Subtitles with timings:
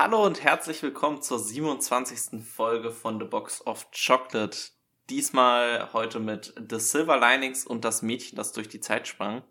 [0.00, 2.40] Hallo und herzlich willkommen zur 27.
[2.44, 4.56] Folge von The Box of Chocolate.
[5.10, 9.42] Diesmal heute mit The Silver Linings und das Mädchen, das durch die Zeit sprang.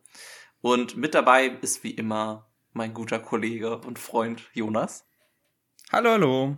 [0.62, 5.06] Und mit dabei ist wie immer mein guter Kollege und Freund Jonas.
[5.92, 6.58] Hallo, hallo.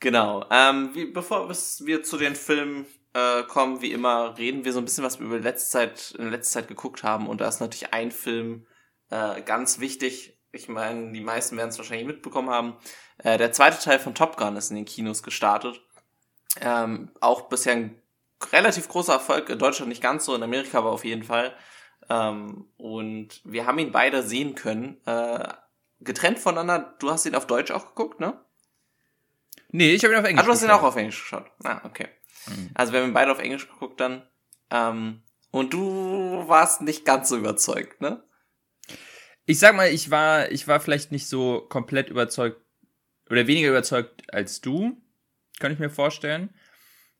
[0.00, 0.44] Genau.
[0.50, 4.84] Ähm, wie, bevor wir zu den Filmen äh, kommen, wie immer, reden wir so ein
[4.84, 7.26] bisschen, was wir über letzte Zeit, in letzter Zeit geguckt haben.
[7.28, 8.66] Und da ist natürlich ein Film
[9.08, 10.38] äh, ganz wichtig.
[10.52, 12.76] Ich meine, die meisten werden es wahrscheinlich mitbekommen haben.
[13.18, 15.80] Äh, der zweite Teil von Top Gun ist in den Kinos gestartet.
[16.60, 18.02] Ähm, auch bisher ein
[18.52, 21.56] relativ großer Erfolg, in Deutschland nicht ganz so, in Amerika aber auf jeden Fall.
[22.10, 25.00] Ähm, und wir haben ihn beide sehen können.
[25.06, 25.48] Äh,
[26.00, 28.38] getrennt voneinander, du hast ihn auf Deutsch auch geguckt, ne?
[29.70, 31.46] Nee, ich habe ihn auf Englisch Ah, du hast ihn auch auf Englisch geschaut.
[31.64, 32.08] Ah, okay.
[32.46, 32.70] Mhm.
[32.74, 34.26] Also wir haben ihn beide auf Englisch geguckt dann.
[34.70, 38.22] Ähm, und du warst nicht ganz so überzeugt, ne?
[39.46, 42.60] Ich sag mal, ich war, ich war vielleicht nicht so komplett überzeugt
[43.28, 45.00] oder weniger überzeugt als du,
[45.58, 46.50] kann ich mir vorstellen.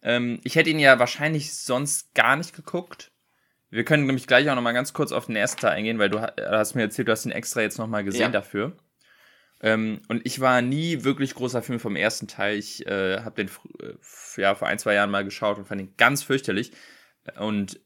[0.02, 3.12] Ähm, ich hätte ihn ja wahrscheinlich sonst gar nicht geguckt.
[3.70, 6.10] Wir können nämlich gleich auch noch mal ganz kurz auf den ersten Teil eingehen, weil
[6.10, 8.28] du hast mir erzählt, du hast ihn extra jetzt noch mal gesehen ja.
[8.28, 8.76] dafür.
[9.62, 12.58] Ähm, und ich war nie wirklich großer Film vom ersten Teil.
[12.58, 13.48] Ich äh, habe den
[13.80, 13.94] äh,
[14.40, 16.72] ja, vor ein, zwei Jahren mal geschaut und fand ihn ganz fürchterlich.
[17.38, 17.80] Und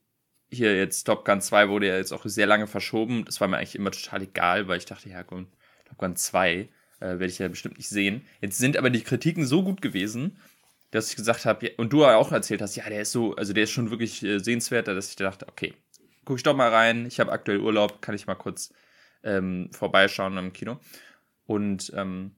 [0.50, 3.24] hier jetzt Top Gun 2 wurde ja jetzt auch sehr lange verschoben.
[3.24, 6.68] Das war mir eigentlich immer total egal, weil ich dachte, ja, Top Gun 2 äh,
[7.00, 8.24] werde ich ja bestimmt nicht sehen.
[8.40, 10.38] Jetzt sind aber die Kritiken so gut gewesen,
[10.90, 13.52] dass ich gesagt habe, ja, und du auch erzählt hast, ja, der ist so, also
[13.52, 15.74] der ist schon wirklich äh, sehenswert, dass ich dachte, okay,
[16.24, 17.06] gucke ich doch mal rein.
[17.06, 18.72] Ich habe aktuell Urlaub, kann ich mal kurz
[19.22, 20.78] ähm, vorbeischauen im Kino.
[21.46, 22.36] Und ähm,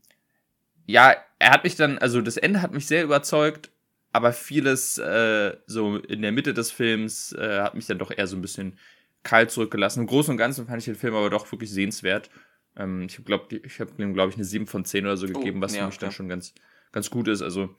[0.86, 3.70] ja, er hat mich dann, also das Ende hat mich sehr überzeugt,
[4.18, 8.26] aber vieles äh, so in der Mitte des Films äh, hat mich dann doch eher
[8.26, 8.76] so ein bisschen
[9.22, 10.00] kalt zurückgelassen.
[10.00, 12.28] Im Großen und Ganzen fand ich den Film aber doch wirklich sehenswert.
[12.76, 15.32] Ähm, ich glaube, ich habe ihm, glaube ich, eine 7 von 10 oder so oh,
[15.32, 16.06] gegeben, oh, was ja, für mich okay.
[16.06, 16.52] dann schon ganz,
[16.90, 17.42] ganz gut ist.
[17.42, 17.76] Also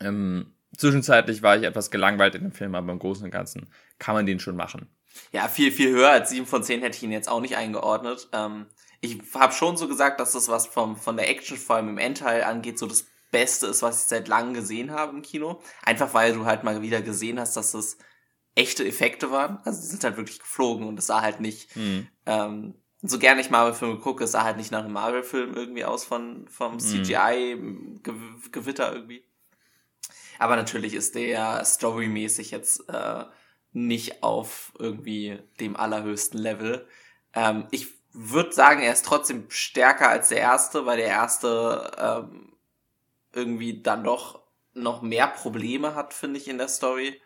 [0.00, 4.14] ähm, zwischenzeitlich war ich etwas gelangweilt in dem Film, aber im Großen und Ganzen kann
[4.14, 4.90] man den schon machen.
[5.32, 8.28] Ja, viel, viel höher als 7 von 10 hätte ich ihn jetzt auch nicht eingeordnet.
[8.34, 8.66] Ähm,
[9.00, 11.98] ich habe schon so gesagt, dass das was vom, von der Action, vor allem im
[11.98, 15.60] Endteil angeht, so das Beste ist, was ich seit langem gesehen habe im Kino.
[15.82, 17.98] Einfach weil du halt mal wieder gesehen hast, dass das
[18.54, 19.58] echte Effekte waren.
[19.64, 22.06] Also die sind halt wirklich geflogen und es sah halt nicht, mhm.
[22.26, 26.04] ähm, so gerne ich Marvel-Filme gucke, es sah halt nicht nach einem Marvel-Film irgendwie aus
[26.04, 29.24] von, vom CGI-Gewitter irgendwie.
[30.38, 33.24] Aber natürlich ist der storymäßig jetzt äh,
[33.72, 36.86] nicht auf irgendwie dem allerhöchsten Level.
[37.34, 42.53] Ähm, ich würde sagen, er ist trotzdem stärker als der erste, weil der erste ähm,
[43.34, 44.42] irgendwie dann doch
[44.74, 47.20] noch mehr Probleme hat, finde ich, in der Story.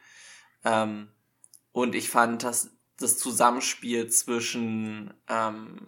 [0.64, 1.08] Ähm,
[1.72, 5.86] und ich fand, dass das Zusammenspiel zwischen ähm,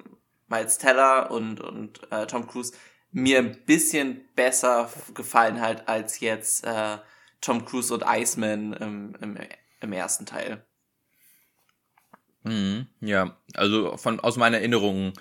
[0.49, 2.73] Miles Teller und, und äh, Tom Cruise
[3.13, 6.99] mir ein bisschen besser gefallen halt als jetzt äh,
[7.41, 9.39] Tom Cruise und Iceman im, im,
[9.81, 10.65] im ersten Teil.
[12.43, 15.13] Mhm, ja, also von aus meiner Erinnerung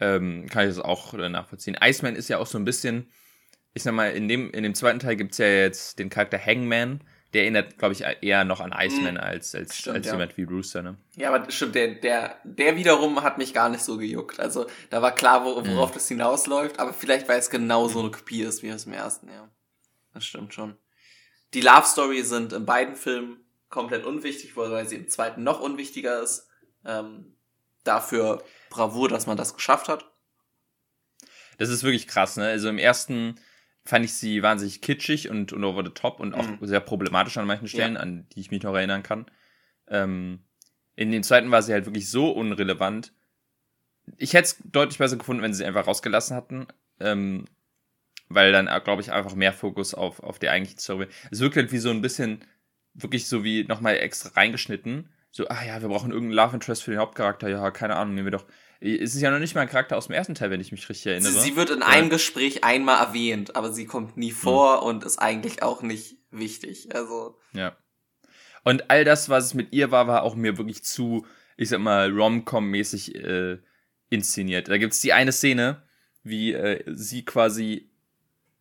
[0.00, 1.76] ähm, kann ich das auch nachvollziehen.
[1.80, 3.10] Iceman ist ja auch so ein bisschen,
[3.74, 7.02] ich sag mal, in dem, in dem zweiten Teil gibt's ja jetzt den Charakter Hangman,
[7.32, 9.20] der erinnert, glaube ich, eher noch an Iceman mhm.
[9.20, 10.12] als, als, stimmt, als ja.
[10.12, 10.96] jemand wie Rooster, ne?
[11.16, 14.38] Ja, aber stimmt, der, der, der wiederum hat mich gar nicht so gejuckt.
[14.38, 15.94] Also da war klar, wo, worauf mhm.
[15.94, 19.28] das hinausläuft, aber vielleicht, weil es genau so eine Kopie ist wie aus dem ersten,
[19.28, 19.48] ja.
[20.12, 20.76] Das stimmt schon.
[21.54, 23.38] Die Love Story sind in beiden Filmen
[23.70, 26.48] komplett unwichtig, weil sie im zweiten noch unwichtiger ist.
[26.84, 27.34] Ähm,
[27.84, 30.06] dafür Bravour, dass man das geschafft hat.
[31.58, 32.46] Das ist wirklich krass, ne?
[32.46, 33.40] Also im ersten
[33.84, 36.58] fand ich sie wahnsinnig kitschig und, und over the top und auch mhm.
[36.62, 38.00] sehr problematisch an manchen Stellen, ja.
[38.00, 39.26] an die ich mich noch erinnern kann.
[39.88, 40.44] Ähm,
[40.94, 43.12] in den zweiten war sie halt wirklich so unrelevant.
[44.16, 46.66] Ich hätte es deutlich besser gefunden, wenn sie sie einfach rausgelassen hatten.
[47.00, 47.46] Ähm,
[48.28, 51.06] weil dann, glaube ich, einfach mehr Fokus auf, auf die eigentliche Story.
[51.30, 52.44] Es wirkt halt wie so ein bisschen,
[52.94, 56.90] wirklich so wie nochmal extra reingeschnitten so, ah ja, wir brauchen irgendeinen Love Interest für
[56.90, 57.48] den Hauptcharakter.
[57.48, 58.44] Ja, keine Ahnung, nehmen wir doch.
[58.84, 60.88] Es ist ja noch nicht mal ein Charakter aus dem ersten Teil, wenn ich mich
[60.88, 61.30] richtig erinnere.
[61.32, 61.86] Sie, wird in ja.
[61.86, 64.86] einem Gespräch einmal erwähnt, aber sie kommt nie vor hm.
[64.88, 66.94] und ist eigentlich auch nicht wichtig.
[66.94, 67.38] Also.
[67.52, 67.76] Ja.
[68.64, 71.24] Und all das, was es mit ihr war, war auch mir wirklich zu,
[71.56, 73.58] ich sag mal, Rom-Com-mäßig äh,
[74.10, 74.68] inszeniert.
[74.68, 75.82] Da gibt's die eine Szene,
[76.24, 77.88] wie äh, sie quasi,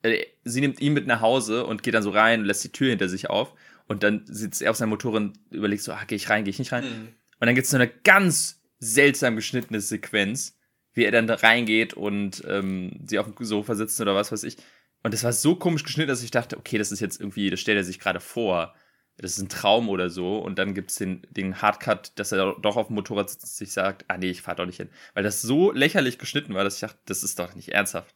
[0.03, 2.71] äh, sie nimmt ihn mit nach Hause und geht dann so rein und lässt die
[2.71, 3.53] Tür hinter sich auf.
[3.87, 6.51] Und dann sitzt er auf seinem Motorrad und überlegt so, ah, gehe ich rein, gehe
[6.51, 6.83] ich nicht rein.
[6.83, 7.07] Mhm.
[7.39, 10.57] Und dann gibt es so eine ganz seltsam geschnittene Sequenz,
[10.93, 14.43] wie er dann da reingeht und ähm, sie auf dem Sofa sitzt oder was weiß
[14.43, 14.57] ich.
[15.03, 17.59] Und das war so komisch geschnitten, dass ich dachte, okay, das ist jetzt irgendwie, das
[17.59, 18.75] stellt er sich gerade vor.
[19.17, 20.39] Das ist ein Traum oder so.
[20.39, 23.51] Und dann gibt es den, den Hardcut, dass er doch auf dem Motorrad sitzt und
[23.51, 24.89] sich sagt, ah nee, ich fahr doch nicht hin.
[25.13, 28.13] Weil das so lächerlich geschnitten war, dass ich dachte, das ist doch nicht ernsthaft.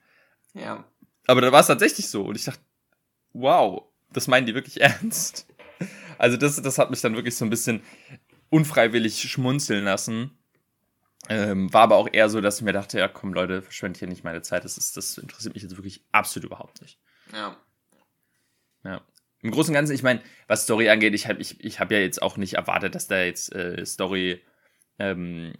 [0.53, 0.83] Ja.
[1.27, 2.23] Aber da war es tatsächlich so.
[2.23, 2.61] Und ich dachte,
[3.33, 5.47] wow, das meinen die wirklich ernst.
[6.17, 7.81] Also das, das hat mich dann wirklich so ein bisschen
[8.49, 10.34] unfreiwillig schmunzeln lassen.
[11.27, 14.07] Ähm, war aber auch eher so, dass ich mir dachte, ja komm Leute, verschwendet hier
[14.07, 14.63] nicht meine Zeit.
[14.63, 16.99] Das, ist, das interessiert mich jetzt wirklich absolut überhaupt nicht.
[17.33, 17.57] Ja.
[18.83, 19.01] Ja.
[19.41, 21.99] Im Großen und Ganzen, ich meine, was Story angeht, ich habe ich, ich hab ja
[21.99, 24.41] jetzt auch nicht erwartet, dass da jetzt äh, Story
[24.99, 25.53] ähm,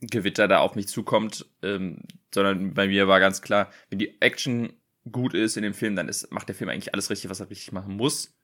[0.00, 2.02] Gewitter da auf mich zukommt, ähm,
[2.34, 4.72] sondern bei mir war ganz klar, wenn die Action
[5.10, 7.50] gut ist in dem Film, dann ist, macht der Film eigentlich alles richtig, was er
[7.50, 8.34] richtig machen muss.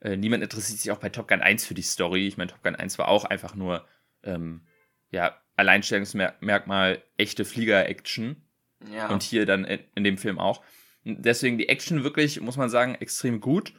[0.00, 2.26] Äh, niemand interessiert sich auch bei Top Gun 1 für die Story.
[2.26, 3.86] Ich meine, Top Gun 1 war auch einfach nur,
[4.22, 4.66] ähm,
[5.10, 8.36] ja, Alleinstellungsmerkmal echte Flieger-Action.
[8.92, 9.08] Ja.
[9.08, 10.62] Und hier dann in, in, dem Film auch.
[11.04, 13.72] Deswegen die Action wirklich, muss man sagen, extrem gut.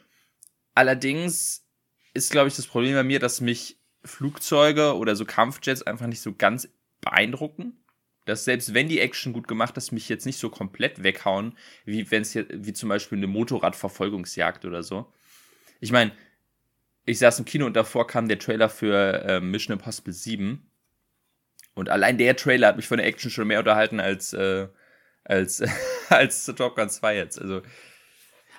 [0.76, 1.66] Allerdings
[2.14, 6.22] ist, glaube ich, das Problem bei mir, dass mich Flugzeuge oder so Kampfjets einfach nicht
[6.22, 6.68] so ganz
[7.00, 7.78] beeindrucken.
[8.26, 12.12] Dass selbst wenn die Action gut gemacht ist, mich jetzt nicht so komplett weghauen, wie
[12.12, 15.12] wenn es wie zum Beispiel eine Motorradverfolgungsjagd oder so.
[15.80, 16.12] Ich meine,
[17.06, 20.69] ich saß im Kino und davor kam der Trailer für äh, Mission Impossible 7.
[21.80, 24.68] Und allein der Trailer hat mich von der Action schon mehr unterhalten als, äh,
[25.24, 25.64] als,
[26.10, 27.40] als Top Gun 2 jetzt.
[27.40, 27.62] Also,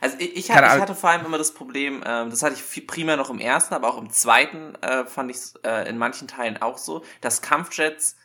[0.01, 2.63] also ich, ich, hatte, ich hatte vor allem immer das Problem, äh, das hatte ich
[2.63, 5.99] viel, primär noch im ersten, aber auch im zweiten äh, fand ich es äh, in
[5.99, 8.17] manchen Teilen auch so, dass Kampfjets,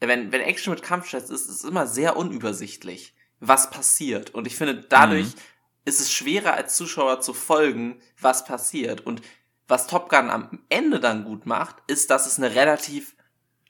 [0.00, 4.30] wenn, wenn Action mit Kampfjets ist, ist es immer sehr unübersichtlich, was passiert.
[4.34, 5.40] Und ich finde, dadurch mhm
[5.84, 9.00] ist es schwerer als Zuschauer zu folgen, was passiert.
[9.00, 9.22] Und
[9.68, 13.14] was Top Gun am Ende dann gut macht, ist, dass es eine relativ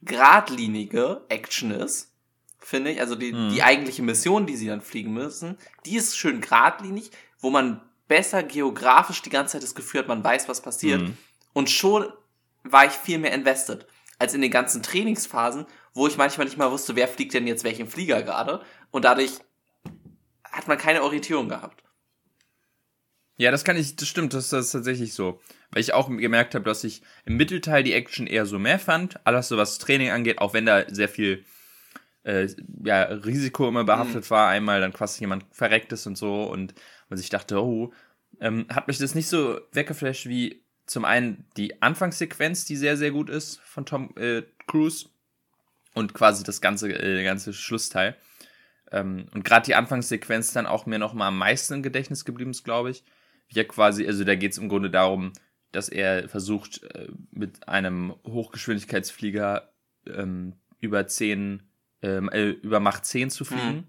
[0.02, 2.12] geradlinige Action ist,
[2.58, 3.00] finde ich.
[3.00, 3.50] Also die, mhm.
[3.50, 8.42] die eigentliche Mission, die sie dann fliegen müssen, die ist schön geradlinig, wo man besser
[8.42, 11.02] geografisch die ganze Zeit das Gefühl hat, man weiß, was passiert.
[11.02, 11.16] Mhm.
[11.52, 12.12] Und schon
[12.64, 13.86] war ich viel mehr invested
[14.18, 17.64] als in den ganzen Trainingsphasen, wo ich manchmal nicht mal wusste, wer fliegt denn jetzt
[17.64, 18.60] welchen Flieger gerade.
[18.90, 19.32] Und dadurch
[20.44, 21.82] hat man keine Orientierung gehabt.
[23.36, 25.40] Ja, das kann ich, das stimmt, das, das ist tatsächlich so.
[25.70, 29.24] Weil ich auch gemerkt habe, dass ich im Mittelteil die Action eher so mehr fand.
[29.24, 31.44] Alles so was Training angeht, auch wenn da sehr viel
[32.24, 32.48] äh,
[32.84, 34.30] ja, Risiko immer behaftet mhm.
[34.30, 34.48] war.
[34.48, 36.44] Einmal dann quasi jemand verreckt ist und so.
[36.44, 36.74] Und
[37.08, 37.92] man sich dachte, oh,
[38.40, 43.12] ähm, hat mich das nicht so weggeflasht wie zum einen die Anfangssequenz, die sehr, sehr
[43.12, 45.08] gut ist von Tom äh, Cruise.
[45.94, 48.16] Und quasi das ganze, äh, ganze Schlussteil.
[48.90, 52.50] Ähm, und gerade die Anfangssequenz dann auch mir noch mal am meisten im Gedächtnis geblieben
[52.50, 53.04] ist, glaube ich
[53.50, 55.32] ja quasi, also da geht es im Grunde darum,
[55.72, 59.72] dass er versucht, äh, mit einem Hochgeschwindigkeitsflieger
[60.06, 61.62] ähm, über 10,
[62.02, 63.76] ähm, äh, über Macht 10 zu fliegen.
[63.76, 63.84] Mhm.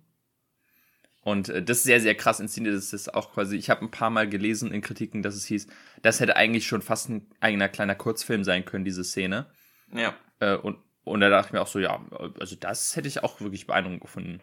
[1.24, 2.76] Und äh, das ist sehr, sehr krass inszeniert.
[2.76, 5.68] Das ist auch quasi, ich habe ein paar Mal gelesen in Kritiken, dass es hieß,
[6.02, 9.48] das hätte eigentlich schon fast ein eigener kleiner Kurzfilm sein können, diese Szene.
[9.94, 10.16] Ja.
[10.40, 12.04] Äh, und, und da dachte ich mir auch so, ja,
[12.40, 14.42] also das hätte ich auch wirklich beeindruckend gefunden.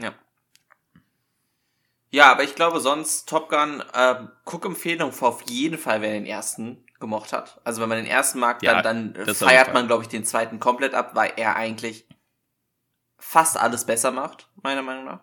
[0.00, 0.14] Ja.
[2.10, 4.14] Ja, aber ich glaube sonst Top Gun, äh,
[4.44, 7.60] Guck-Empfehlung auf jeden Fall, wer den ersten gemocht hat.
[7.64, 10.60] Also wenn man den ersten mag, dann, ja, dann feiert man, glaube ich, den zweiten
[10.60, 12.06] komplett ab, weil er eigentlich
[13.18, 15.20] fast alles besser macht, meiner Meinung nach.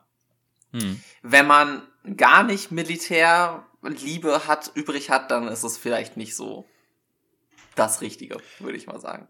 [0.72, 1.02] Hm.
[1.22, 1.82] Wenn man
[2.16, 6.66] gar nicht Militärliebe hat, übrig hat, dann ist es vielleicht nicht so
[7.76, 9.28] das Richtige, würde ich mal sagen.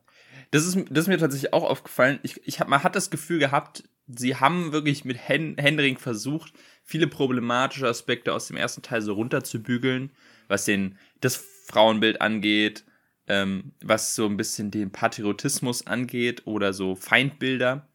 [0.52, 2.20] Das ist, das ist mir tatsächlich auch aufgefallen.
[2.24, 7.08] Ich, ich hab, man hat das Gefühl gehabt, sie haben wirklich mit Händering versucht, viele
[7.08, 10.12] problematische Aspekte aus dem ersten Teil so runterzubügeln,
[10.48, 12.86] was den, das Frauenbild angeht,
[13.28, 17.88] ähm, was so ein bisschen den Patriotismus angeht oder so Feindbilder.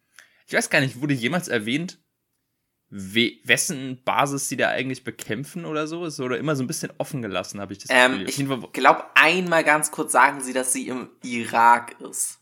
[0.47, 1.99] Ich weiß gar nicht, wurde jemals erwähnt,
[2.91, 6.05] we wessen Basis sie da eigentlich bekämpfen oder so?
[6.05, 8.61] Ist oder immer so ein bisschen offen gelassen, habe ich das ähm, Gefühl.
[8.67, 12.42] Ich glaube, einmal ganz kurz sagen sie, dass sie im Irak ist.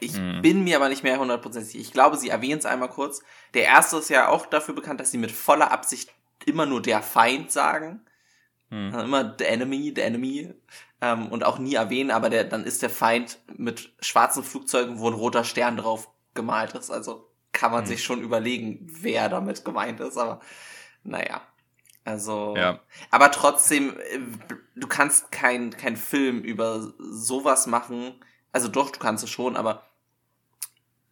[0.00, 0.42] Ich hm.
[0.42, 1.82] bin mir aber nicht mehr hundertprozentig sicher.
[1.82, 3.22] Ich glaube, sie erwähnt es einmal kurz.
[3.54, 6.12] Der erste ist ja auch dafür bekannt, dass sie mit voller Absicht
[6.44, 8.00] immer nur der Feind sagen.
[8.70, 8.90] Hm.
[8.92, 10.54] Also immer the enemy, the enemy.
[11.00, 15.08] Ähm, und auch nie erwähnen, aber der, dann ist der Feind mit schwarzen Flugzeugen, wo
[15.08, 16.90] ein roter Stern drauf gemalt ist.
[16.90, 17.86] Also kann man hm.
[17.86, 20.40] sich schon überlegen, wer damit gemeint ist, aber
[21.04, 21.40] naja.
[22.08, 22.80] Also, ja.
[23.10, 24.20] aber trotzdem, äh,
[24.74, 28.14] du kannst kein, kein Film über sowas machen.
[28.52, 29.82] Also doch, du kannst es schon, aber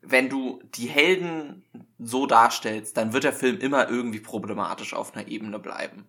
[0.03, 1.65] wenn du die Helden
[1.99, 6.07] so darstellst, dann wird der Film immer irgendwie problematisch auf einer Ebene bleiben.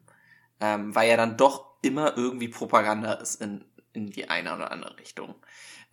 [0.60, 4.98] Ähm, weil er dann doch immer irgendwie Propaganda ist in, in die eine oder andere
[4.98, 5.36] Richtung.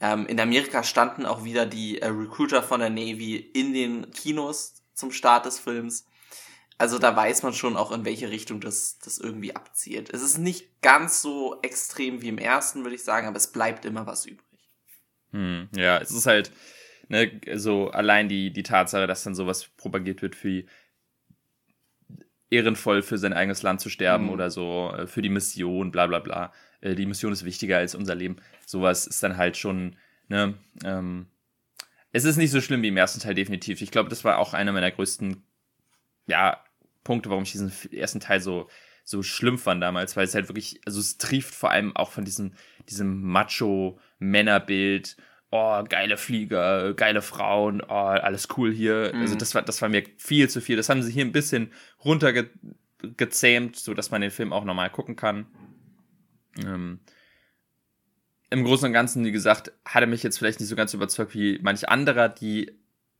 [0.00, 4.82] Ähm, in Amerika standen auch wieder die äh, Recruiter von der Navy in den Kinos
[4.94, 6.06] zum Start des Films.
[6.76, 10.10] Also da weiß man schon auch, in welche Richtung das, das irgendwie abzielt.
[10.12, 13.84] Es ist nicht ganz so extrem wie im ersten, würde ich sagen, aber es bleibt
[13.84, 14.44] immer was übrig.
[15.34, 16.52] Hm, ja, es ist halt,
[17.08, 20.66] ne, so allein die, die Tatsache, dass dann sowas propagiert wird wie
[22.50, 24.30] ehrenvoll für sein eigenes Land zu sterben mhm.
[24.30, 26.52] oder so, äh, für die Mission, bla bla bla.
[26.80, 28.36] Äh, die Mission ist wichtiger als unser Leben.
[28.64, 29.96] Sowas ist dann halt schon,
[30.28, 31.26] ne, ähm,
[32.12, 33.82] es ist nicht so schlimm wie im ersten Teil, definitiv.
[33.82, 35.42] Ich glaube, das war auch einer meiner größten,
[36.28, 36.62] ja,
[37.02, 38.68] Punkte, warum ich diesen ersten Teil so,
[39.04, 42.24] so schlimm fand damals, weil es halt wirklich, also es trieft vor allem auch von
[42.24, 42.54] diesem,
[42.88, 45.16] diesem Macho-Männerbild
[45.54, 49.12] oh, geile Flieger, geile Frauen, oh, alles cool hier.
[49.14, 49.20] Mhm.
[49.20, 50.76] Also das war, das war mir viel zu viel.
[50.76, 51.70] Das haben sie hier ein bisschen
[52.04, 55.46] runtergezähmt, so dass man den Film auch nochmal gucken kann.
[56.58, 56.98] Ähm,
[58.50, 61.34] Im Großen und Ganzen, wie gesagt, hat er mich jetzt vielleicht nicht so ganz überzeugt
[61.34, 62.72] wie manch anderer, die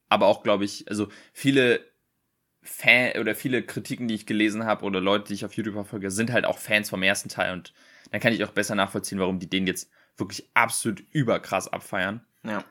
[0.09, 1.85] aber auch, glaube ich, also viele
[2.64, 6.11] Fan oder viele Kritiken, die ich gelesen habe oder Leute, die ich auf YouTube verfolge,
[6.11, 7.73] sind halt auch Fans vom ersten Teil und
[8.11, 12.25] dann kann ich auch besser nachvollziehen, warum die den jetzt wirklich absolut überkrass abfeiern.
[12.42, 12.64] Ja.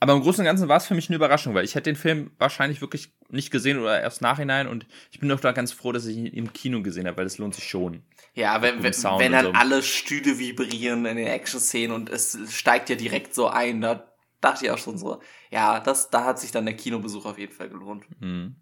[0.00, 1.96] Aber im Großen und Ganzen war es für mich eine Überraschung, weil ich hätte den
[1.96, 5.92] Film wahrscheinlich wirklich nicht gesehen oder erst nachhinein und ich bin doch da ganz froh,
[5.92, 8.02] dass ich ihn im Kino gesehen habe, weil das lohnt sich schon.
[8.34, 9.52] Ja, wenn, wenn, wenn dann so.
[9.52, 14.64] alle Stühle vibrieren in den Action-Szenen und es steigt ja direkt so ein, da dachte
[14.64, 17.68] ich auch schon so, ja, das, da hat sich dann der Kinobesuch auf jeden Fall
[17.68, 18.04] gelohnt.
[18.20, 18.56] Mhm.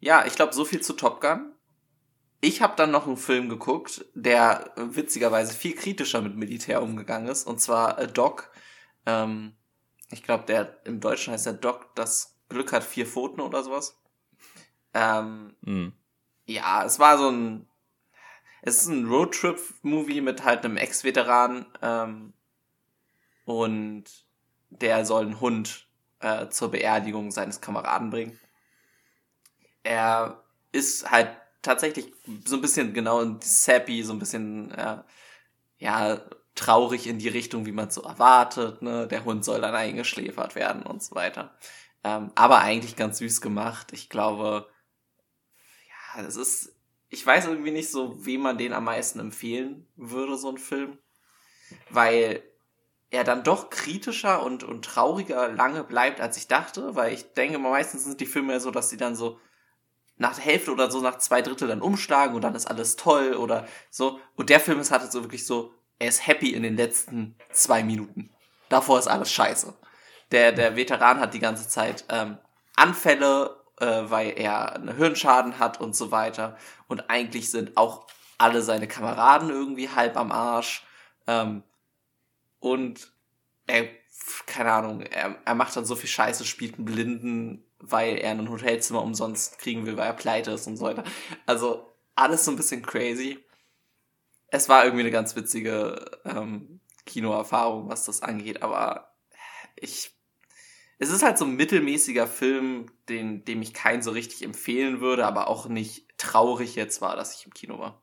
[0.00, 1.52] Ja, ich glaube, so viel zu Top Gun.
[2.40, 7.46] Ich habe dann noch einen Film geguckt, der witzigerweise viel kritischer mit Militär umgegangen ist,
[7.46, 8.50] und zwar A Doc.
[9.04, 9.54] Ähm,
[10.10, 14.00] ich glaube, der im Deutschen heißt der Doc, das Glück hat vier Pfoten oder sowas.
[14.94, 15.92] Ähm, mhm.
[16.46, 17.66] Ja, es war so ein.
[18.62, 22.34] Es ist ein Roadtrip-Movie mit halt einem Ex-Veteran ähm,
[23.46, 24.04] und
[24.68, 25.88] der soll einen Hund
[26.20, 28.38] äh, zur Beerdigung seines Kameraden bringen.
[29.82, 32.12] Er ist halt tatsächlich
[32.44, 34.98] so ein bisschen genau sappy, so ein bisschen äh,
[35.78, 36.20] ja
[36.54, 38.82] traurig in die Richtung, wie man es so erwartet.
[38.82, 39.06] Ne?
[39.08, 41.54] Der Hund soll dann eingeschläfert werden und so weiter.
[42.04, 43.92] Ähm, aber eigentlich ganz süß gemacht.
[43.92, 44.68] Ich glaube,
[45.88, 46.76] ja, das ist.
[47.12, 50.98] Ich weiß irgendwie nicht so, wem man den am meisten empfehlen würde, so ein Film.
[51.88, 52.42] Weil
[53.10, 56.94] er dann doch kritischer und, und trauriger lange bleibt, als ich dachte.
[56.94, 59.40] Weil ich denke, meistens sind die Filme ja so, dass sie dann so
[60.20, 63.32] nach der Hälfte oder so nach zwei Drittel dann umschlagen und dann ist alles toll
[63.34, 64.20] oder so.
[64.36, 67.82] Und der Film ist halt so wirklich so, er ist happy in den letzten zwei
[67.82, 68.30] Minuten.
[68.68, 69.72] Davor ist alles scheiße.
[70.30, 72.36] Der, der Veteran hat die ganze Zeit ähm,
[72.76, 76.58] Anfälle, äh, weil er einen Hirnschaden hat und so weiter.
[76.86, 80.84] Und eigentlich sind auch alle seine Kameraden irgendwie halb am Arsch.
[81.26, 81.62] Ähm,
[82.58, 83.10] und
[83.66, 83.88] er,
[84.44, 88.50] keine Ahnung, er, er macht dann so viel Scheiße, spielt einen Blinden weil er ein
[88.50, 91.04] Hotelzimmer umsonst kriegen will, weil er pleite ist und so weiter.
[91.46, 93.38] Also alles so ein bisschen crazy.
[94.48, 99.14] Es war irgendwie eine ganz witzige ähm, Kinoerfahrung, was das angeht, aber
[99.76, 100.12] ich.
[101.02, 105.26] Es ist halt so ein mittelmäßiger Film, den, dem ich keinen so richtig empfehlen würde,
[105.26, 108.02] aber auch nicht traurig jetzt war, dass ich im Kino war.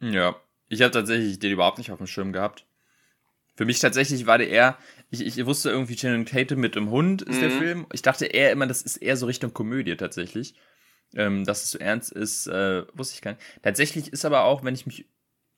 [0.00, 0.36] Ja,
[0.68, 2.66] ich habe tatsächlich den überhaupt nicht auf dem Schirm gehabt.
[3.56, 4.78] Für mich tatsächlich war der eher,
[5.10, 7.40] ich, ich wusste irgendwie Channing Tatum mit dem Hund ist mhm.
[7.40, 7.86] der Film.
[7.92, 10.54] Ich dachte eher immer, das ist eher so Richtung Komödie tatsächlich.
[11.14, 13.42] Ähm, dass es so ernst ist, äh, wusste ich gar nicht.
[13.62, 15.06] Tatsächlich ist aber auch, wenn ich mich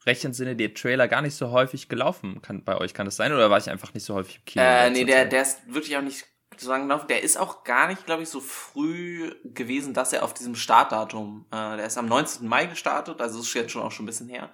[0.06, 2.94] recht entsinne, der Trailer gar nicht so häufig gelaufen kann, bei euch.
[2.94, 3.32] Kann das sein?
[3.32, 4.64] Oder war ich einfach nicht so häufig im Kino?
[4.64, 6.24] Äh, nee, der, der ist wirklich auch nicht
[6.56, 7.08] so lange gelaufen.
[7.08, 11.46] Der ist auch gar nicht, glaube ich, so früh gewesen, dass er auf diesem Startdatum,
[11.50, 12.46] äh, der ist am 19.
[12.46, 14.50] Mai gestartet, also ist jetzt schon auch schon ein bisschen her.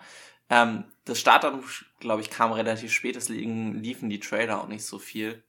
[0.49, 1.63] Ähm, das Startdatum,
[2.01, 5.43] glaube ich, kam relativ spät, deswegen liefen die Trailer auch nicht so viel.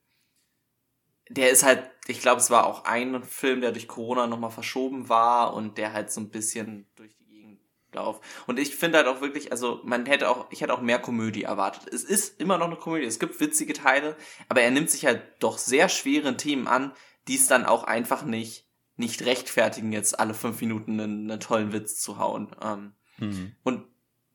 [1.29, 5.09] Der ist halt, ich glaube, es war auch ein Film, der durch Corona nochmal verschoben
[5.09, 7.59] war und der halt so ein bisschen durch die Gegend
[7.91, 8.21] lauf.
[8.45, 11.43] Und ich finde halt auch wirklich, also man hätte auch, ich hätte auch mehr Komödie
[11.43, 11.91] erwartet.
[11.91, 14.15] Es ist immer noch eine Komödie, es gibt witzige Teile,
[14.47, 16.93] aber er nimmt sich halt doch sehr schwere Themen an,
[17.27, 21.73] die es dann auch einfach nicht, nicht rechtfertigen, jetzt alle fünf Minuten einen, einen tollen
[21.73, 22.55] Witz zu hauen.
[22.61, 23.55] Ähm, mhm.
[23.63, 23.83] Und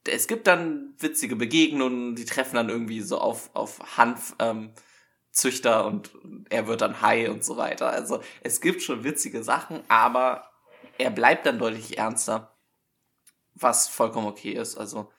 [0.08, 6.10] es gibt dann witzige Begegnungen, die treffen dann irgendwie so auf, auf Hanfzüchter ähm, und
[6.50, 7.90] er wird dann high und so weiter.
[7.90, 10.50] Also es gibt schon witzige Sachen, aber
[10.98, 12.56] er bleibt dann deutlich ernster,
[13.54, 14.76] was vollkommen okay ist.
[14.76, 15.12] Also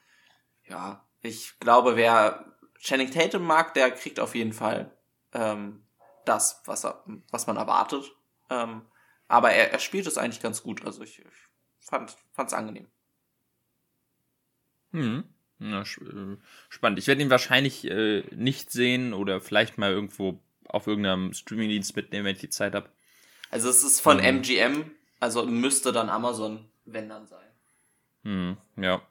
[0.66, 4.94] ja, ich glaube, wer Channing Tatum mag, der kriegt auf jeden Fall
[5.32, 5.86] ähm,
[6.24, 8.12] das, was, er, was man erwartet.
[8.50, 8.82] Ähm,
[9.28, 10.84] aber er, er spielt es eigentlich ganz gut.
[10.84, 11.26] Also ich, ich
[11.80, 12.88] fand es angenehm.
[14.94, 15.24] Hm.
[15.58, 16.36] Na, äh,
[16.68, 16.98] spannend.
[16.98, 22.24] Ich werde ihn wahrscheinlich äh, nicht sehen oder vielleicht mal irgendwo auf irgendeinem Streamingdienst mitnehmen,
[22.24, 22.88] wenn ich die Zeit habe.
[23.50, 24.38] Also es ist von ähm.
[24.38, 27.46] MGM, also müsste dann Amazon, wenn dann sein.
[28.22, 29.02] Hm, ja.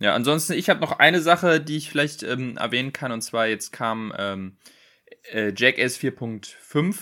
[0.00, 3.46] Ja, ansonsten, ich habe noch eine Sache, die ich vielleicht ähm, erwähnen kann, und zwar
[3.46, 4.56] jetzt kam ähm,
[5.30, 6.96] äh, Jackass 4.5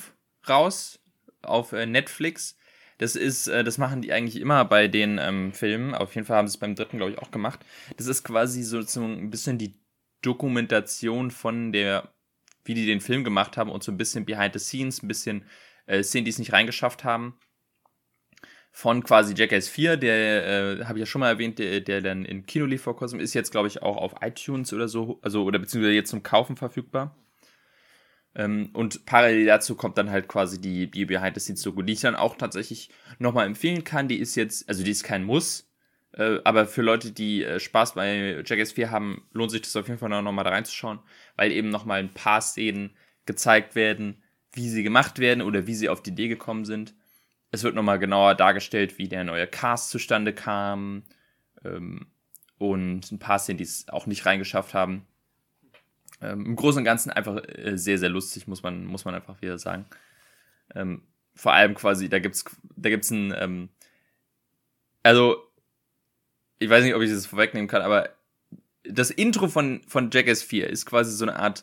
[0.48, 1.00] raus
[1.42, 2.58] auf äh, Netflix.
[2.98, 5.94] Das ist, äh, das machen die eigentlich immer bei den ähm, Filmen.
[5.94, 7.64] Auf jeden Fall haben sie es beim dritten, glaube ich, auch gemacht.
[7.96, 9.74] Das ist quasi so, ein bisschen die
[10.22, 12.12] Dokumentation von der,
[12.64, 15.44] wie die den Film gemacht haben und so ein bisschen behind the scenes, ein bisschen
[15.86, 17.38] äh, Szenen, die es nicht reingeschafft haben.
[18.72, 22.24] Von quasi Jackass 4, der, äh, habe ich ja schon mal erwähnt, der, der dann
[22.24, 25.44] in Kino lief vor kurzem, ist jetzt, glaube ich, auch auf iTunes oder so, also,
[25.44, 27.16] oder beziehungsweise jetzt zum Kaufen verfügbar.
[28.38, 31.92] Ähm, und parallel dazu kommt dann halt quasi die, die Behind the Scenes Doku, die
[31.92, 34.06] ich dann auch tatsächlich nochmal empfehlen kann.
[34.08, 35.68] Die ist jetzt, also die ist kein Muss,
[36.12, 39.88] äh, aber für Leute, die äh, Spaß bei Jackass 4 haben, lohnt sich das auf
[39.88, 41.00] jeden Fall noch mal da reinzuschauen,
[41.36, 45.88] weil eben nochmal ein paar Szenen gezeigt werden, wie sie gemacht werden oder wie sie
[45.88, 46.94] auf die Idee gekommen sind.
[47.50, 51.02] Es wird nochmal genauer dargestellt, wie der neue Cast zustande kam
[51.64, 52.06] ähm,
[52.56, 55.06] und ein paar Szenen, die es auch nicht reingeschafft haben.
[56.20, 59.40] Ähm, Im Großen und Ganzen einfach äh, sehr, sehr lustig, muss man, muss man einfach
[59.40, 59.86] wieder sagen.
[60.74, 61.02] Ähm,
[61.34, 62.44] vor allem quasi, da gibt's,
[62.76, 63.68] da gibt's ein, ähm,
[65.02, 65.36] also,
[66.58, 68.10] ich weiß nicht, ob ich das vorwegnehmen kann, aber
[68.84, 71.62] das Intro von, von Jackass 4 ist quasi so eine Art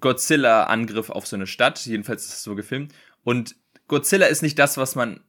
[0.00, 1.84] Godzilla-Angriff auf so eine Stadt.
[1.86, 2.92] Jedenfalls ist es so gefilmt.
[3.24, 3.56] Und
[3.88, 5.20] Godzilla ist nicht das, was man,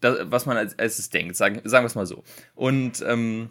[0.00, 2.24] das, was man als, als es denkt, sagen, sagen wir es mal so.
[2.54, 3.50] Und ähm,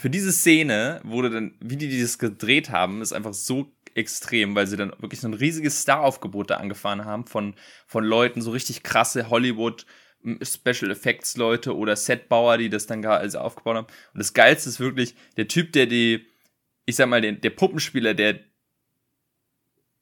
[0.00, 4.66] für diese Szene wurde dann, wie die dieses gedreht haben, ist einfach so extrem, weil
[4.66, 7.54] sie dann wirklich so ein riesiges Star-Aufgebot da angefahren haben von,
[7.86, 9.86] von Leuten, so richtig krasse Hollywood-
[10.42, 13.86] Special Effects Leute oder Setbauer, die das dann gar also aufgebaut haben.
[14.12, 16.26] Und das Geilste ist wirklich der Typ, der die,
[16.84, 18.38] ich sag mal, den, der Puppenspieler, der,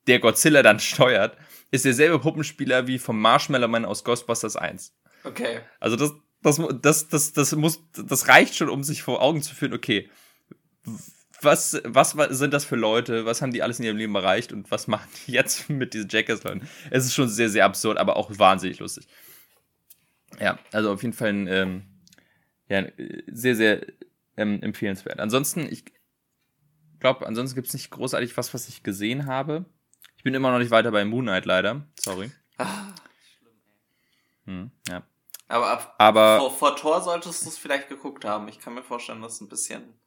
[0.09, 1.37] der Godzilla dann steuert,
[1.71, 4.93] ist derselbe Puppenspieler wie vom Marshmallow Man aus Ghostbusters 1.
[5.23, 5.61] Okay.
[5.79, 9.55] Also das, das, das, das, das muss, das reicht schon, um sich vor Augen zu
[9.55, 10.09] führen, okay,
[11.41, 14.71] was, was sind das für Leute, was haben die alles in ihrem Leben erreicht und
[14.71, 16.69] was machen die jetzt mit diesen Jackass-Leuten?
[16.91, 19.07] Es ist schon sehr, sehr absurd, aber auch wahnsinnig lustig.
[20.41, 21.83] Ja, also auf jeden Fall ein, ähm,
[22.69, 22.87] ja,
[23.27, 23.87] sehr, sehr
[24.37, 25.21] ähm, empfehlenswert.
[25.21, 25.85] Ansonsten, ich
[27.01, 29.65] glaube, ansonsten gibt es nicht großartig was, was ich gesehen habe.
[30.17, 31.87] Ich bin immer noch nicht weiter bei Moonlight, leider.
[31.99, 32.31] Sorry.
[32.59, 32.93] Ah,
[33.39, 33.53] schlimm,
[34.47, 34.53] ey.
[34.53, 35.03] Hm, ja.
[35.49, 38.49] Aber, ab, Aber vor, vor Tor solltest du es vielleicht geguckt haben.
[38.49, 39.99] Ich kann mir vorstellen, dass ein bisschen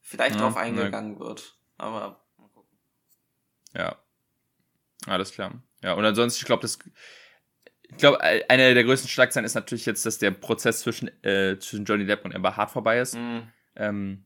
[0.00, 1.20] vielleicht ja, drauf eingegangen ja.
[1.20, 1.58] wird.
[1.76, 2.78] Aber mal gucken.
[3.74, 3.96] Ja.
[5.06, 5.62] Alles klar.
[5.82, 6.78] Ja, und ansonsten, ich glaube, das.
[7.90, 11.86] Ich glaube, eine der größten Schlagzeilen ist natürlich jetzt, dass der Prozess zwischen, äh, zwischen
[11.86, 13.14] Johnny Depp und Amber Hart vorbei ist.
[13.14, 13.48] Mhm.
[13.76, 14.24] Ähm,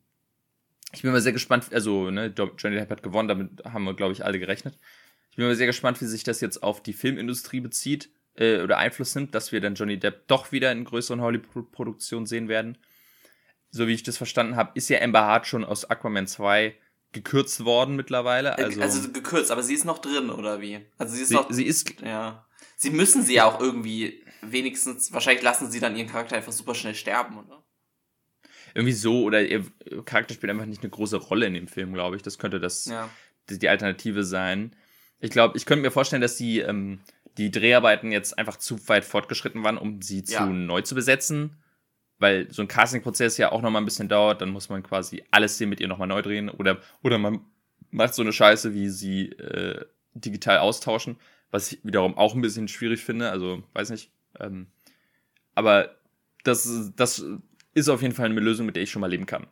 [0.93, 2.27] ich bin mal sehr gespannt, also, ne,
[2.59, 4.79] Johnny Depp hat gewonnen, damit haben wir, glaube ich, alle gerechnet.
[5.31, 8.79] Ich bin mal sehr gespannt, wie sich das jetzt auf die Filmindustrie bezieht äh, oder
[8.79, 12.79] Einfluss nimmt, dass wir dann Johnny Depp doch wieder in größeren Hollywood-Produktionen sehen werden.
[13.71, 16.75] So wie ich das verstanden habe, ist ja Amber Hart schon aus Aquaman 2
[17.13, 18.51] gekürzt worden mittlerweile.
[18.59, 20.81] Äh, also, also gekürzt, aber sie ist noch drin, oder wie?
[20.99, 21.51] Also sie ist sie, noch.
[21.51, 22.01] Sie ist.
[22.01, 22.47] Ja.
[22.77, 26.75] Sie müssen sie ja auch irgendwie wenigstens, wahrscheinlich lassen sie dann ihren Charakter einfach super
[26.75, 27.63] schnell sterben, oder?
[28.75, 29.65] Irgendwie so, oder ihr
[30.05, 32.23] Charakter spielt einfach nicht eine große Rolle in dem Film, glaube ich.
[32.23, 33.09] Das könnte das ja.
[33.49, 34.75] die Alternative sein.
[35.21, 37.01] Ich glaube, ich könnte mir vorstellen, dass die ähm,
[37.39, 40.47] die Dreharbeiten jetzt einfach zu weit fortgeschritten waren, um sie zu ja.
[40.47, 41.57] neu zu besetzen.
[42.19, 45.59] Weil so ein Casting-Prozess ja auch nochmal ein bisschen dauert, dann muss man quasi alles
[45.59, 46.49] hier mit ihr nochmal neu drehen.
[46.51, 47.45] Oder, oder man
[47.91, 51.17] macht so eine Scheiße, wie sie äh, digital austauschen,
[51.51, 53.31] was ich wiederum auch ein bisschen schwierig finde.
[53.31, 54.11] Also, weiß nicht.
[54.39, 54.69] Ähm,
[55.55, 55.97] aber
[56.45, 57.25] das, das
[57.75, 59.47] ist auf jeden Fall eine Lösung, mit der ich schon mal leben kann.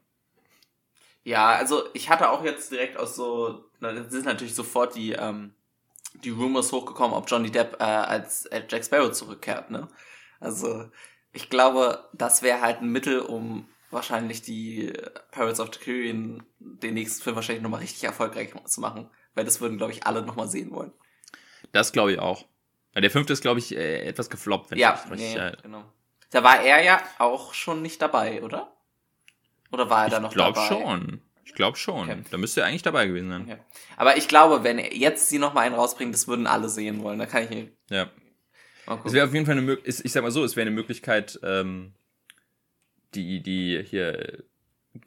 [1.22, 5.52] Ja, also ich hatte auch jetzt direkt aus so, das sind natürlich sofort die, ähm,
[6.14, 9.88] die Rumors hochgekommen, ob Johnny Depp äh, als äh, Jack Sparrow zurückkehrt, ne?
[10.40, 10.90] Also,
[11.32, 14.92] ich glaube, das wäre halt ein Mittel, um wahrscheinlich die
[15.30, 19.10] Pirates of the Caribbean den nächsten Film wahrscheinlich nochmal richtig erfolgreich zu machen.
[19.34, 20.92] Weil das würden, glaube ich, alle nochmal sehen wollen.
[21.72, 22.46] Das glaube ich auch.
[22.96, 25.84] Der fünfte ist, glaube ich, äh, etwas gefloppt, wenn ja, ich richtig nee, äh, genau.
[26.30, 28.76] Da war er ja auch schon nicht dabei, oder?
[29.72, 30.60] Oder war er da noch dabei?
[30.60, 31.22] Ich glaube schon.
[31.44, 32.10] Ich glaube schon.
[32.10, 32.22] Okay.
[32.30, 33.42] Da müsste er eigentlich dabei gewesen sein.
[33.42, 33.56] Okay.
[33.96, 37.02] Aber ich glaube, wenn er jetzt sie noch mal einen rausbringt, das würden alle sehen
[37.02, 37.18] wollen.
[37.18, 37.72] Da kann ich nicht.
[37.88, 38.10] Ja.
[39.04, 41.38] Es wäre auf jeden Fall eine Möglichkeit, ich sag mal so, es wäre eine Möglichkeit,
[41.42, 41.94] ähm,
[43.14, 44.44] die, die hier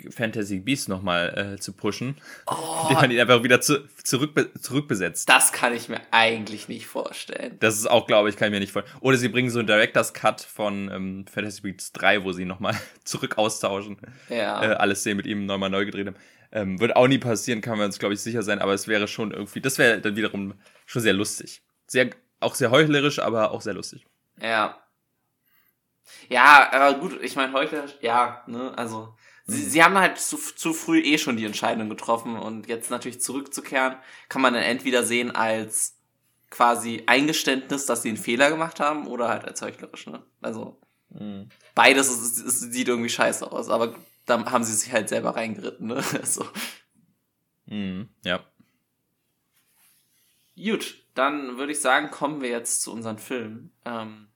[0.09, 2.15] Fantasy Beasts nochmal äh, zu pushen,
[2.47, 5.27] oh, indem man ihn einfach wieder zu, zurück, zurückbesetzt.
[5.27, 7.57] Das kann ich mir eigentlich nicht vorstellen.
[7.59, 8.97] Das ist auch, glaube ich, kann ich mir nicht vorstellen.
[9.01, 12.75] Oder sie bringen so einen Director's Cut von ähm, Fantasy Beasts 3, wo sie nochmal
[13.03, 13.97] zurück austauschen.
[14.29, 14.63] Ja.
[14.63, 16.17] Äh, alles sehen mit ihm nochmal neu gedreht haben.
[16.53, 19.07] Ähm, wird auch nie passieren, kann man uns, glaube ich, sicher sein, aber es wäre
[19.07, 20.53] schon irgendwie, das wäre dann wiederum
[20.85, 21.63] schon sehr lustig.
[21.87, 24.05] Sehr, auch sehr heuchlerisch, aber auch sehr lustig.
[24.39, 24.77] Ja.
[26.29, 29.15] Ja, aber gut, ich meine, heuchlerisch, ja, ne, also
[29.45, 33.21] Sie, sie haben halt zu, zu früh eh schon die Entscheidung getroffen und jetzt natürlich
[33.21, 33.97] zurückzukehren,
[34.29, 35.97] kann man dann entweder sehen als
[36.49, 40.23] quasi Eingeständnis, dass sie einen Fehler gemacht haben oder halt als heuchlerisch, ne?
[40.41, 40.79] Also
[41.09, 41.49] mhm.
[41.75, 45.87] beides es, es sieht irgendwie scheiße aus, aber dann haben sie sich halt selber reingeritten,
[45.87, 46.01] ne?
[46.23, 46.45] so.
[47.65, 48.39] Mhm, ja.
[50.55, 53.73] Gut, dann würde ich sagen, kommen wir jetzt zu unseren Filmen.
[53.83, 54.27] Ähm,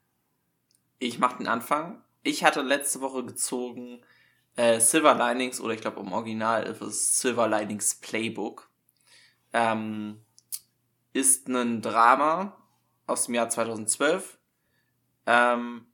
[0.99, 2.01] ich mache den Anfang.
[2.23, 4.01] Ich hatte letzte Woche gezogen
[4.57, 8.69] äh, Silver Linings, oder ich glaube im Original ist es Silver Linings Playbook.
[9.53, 10.19] Ähm,
[11.13, 12.57] ist ein Drama
[13.05, 14.37] aus dem Jahr 2012
[15.25, 15.85] ähm,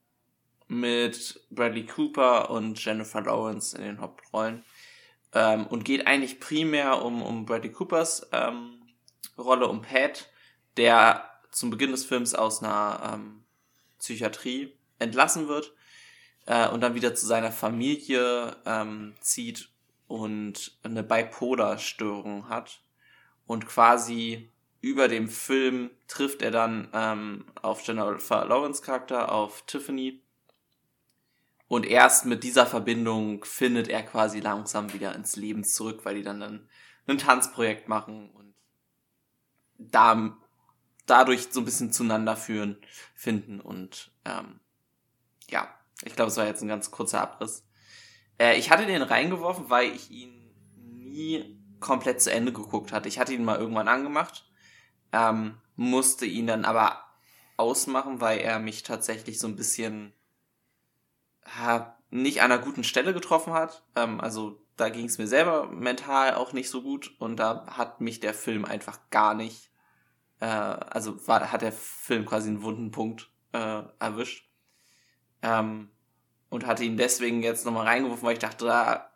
[0.67, 4.63] mit Bradley Cooper und Jennifer Lawrence in den Hauptrollen
[5.33, 8.81] ähm, und geht eigentlich primär um, um Bradley Coopers ähm,
[9.37, 10.29] Rolle um Pat,
[10.77, 13.43] der zum Beginn des Films aus einer ähm,
[13.99, 15.73] Psychiatrie entlassen wird
[16.45, 19.69] äh, und dann wieder zu seiner Familie ähm, zieht
[20.07, 22.81] und eine Bipolar-Störung hat
[23.45, 24.49] und quasi
[24.81, 30.21] über dem Film trifft er dann ähm, auf Jennifer Lawrence Charakter, auf Tiffany.
[31.69, 36.21] Und erst mit dieser Verbindung findet er quasi langsam wieder ins Leben zurück, weil die
[36.21, 36.69] dann ein,
[37.07, 38.53] ein Tanzprojekt machen und
[39.77, 40.37] da,
[41.05, 42.77] dadurch so ein bisschen zueinander führen,
[43.15, 43.61] finden.
[43.61, 44.59] Und ähm,
[45.49, 45.73] ja,
[46.05, 47.65] ich glaube, es war jetzt ein ganz kurzer Abriss.
[48.39, 53.09] Äh, ich hatte den reingeworfen, weil ich ihn nie komplett zu Ende geguckt hatte.
[53.09, 54.45] Ich hatte ihn mal irgendwann angemacht
[55.13, 56.99] ähm, musste ihn dann aber
[57.55, 60.11] ausmachen, weil er mich tatsächlich so ein bisschen
[61.59, 63.83] ja, nicht an einer guten Stelle getroffen hat.
[63.95, 68.01] Ähm, also da ging es mir selber mental auch nicht so gut und da hat
[68.01, 69.69] mich der Film einfach gar nicht,
[70.39, 74.49] äh, also war, hat der Film quasi einen wunden Punkt äh, erwischt.
[75.43, 75.91] Ähm,
[76.53, 79.09] und hatte ihn deswegen jetzt nochmal reingeworfen, weil ich dachte, da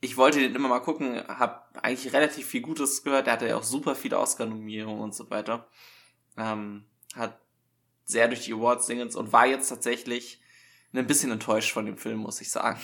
[0.00, 3.26] ich wollte den immer mal gucken, habe eigentlich relativ viel Gutes gehört.
[3.26, 5.68] Der hatte ja auch super viele Oscar-Nominierungen und so weiter.
[6.36, 7.38] Ähm, hat
[8.04, 10.42] sehr durch die Awards dingens und war jetzt tatsächlich
[10.92, 12.80] ein bisschen enttäuscht von dem Film, muss ich sagen.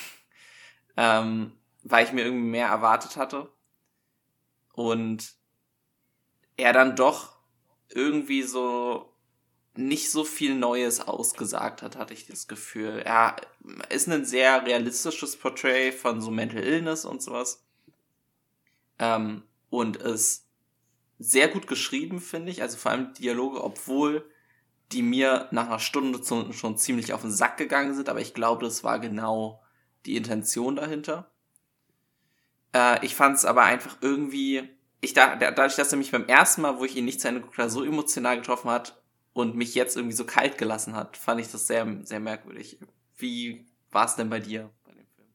[0.97, 3.51] Ähm, weil ich mir irgendwie mehr erwartet hatte.
[4.73, 5.35] Und
[6.57, 7.37] er dann doch
[7.88, 9.12] irgendwie so
[9.75, 13.03] nicht so viel Neues ausgesagt hat, hatte ich das Gefühl.
[13.05, 13.37] Er
[13.89, 17.65] ist ein sehr realistisches Portrait von so Mental Illness und sowas.
[18.99, 20.47] Ähm, und ist
[21.19, 22.61] sehr gut geschrieben, finde ich.
[22.61, 24.29] Also vor allem Dialoge, obwohl
[24.93, 28.65] die mir nach einer Stunde schon ziemlich auf den Sack gegangen sind, aber ich glaube,
[28.65, 29.63] das war genau
[30.05, 31.31] die Intention dahinter.
[32.75, 34.69] Äh, ich fand es aber einfach irgendwie,
[35.01, 37.41] ich da, dadurch, dass er mich beim ersten Mal, wo ich ihn nicht zu Ende
[37.41, 39.02] geguckt habe, so emotional getroffen hat,
[39.33, 42.79] und mich jetzt irgendwie so kalt gelassen hat, fand ich das sehr, sehr merkwürdig.
[43.16, 45.29] Wie war es denn bei dir bei dem Film?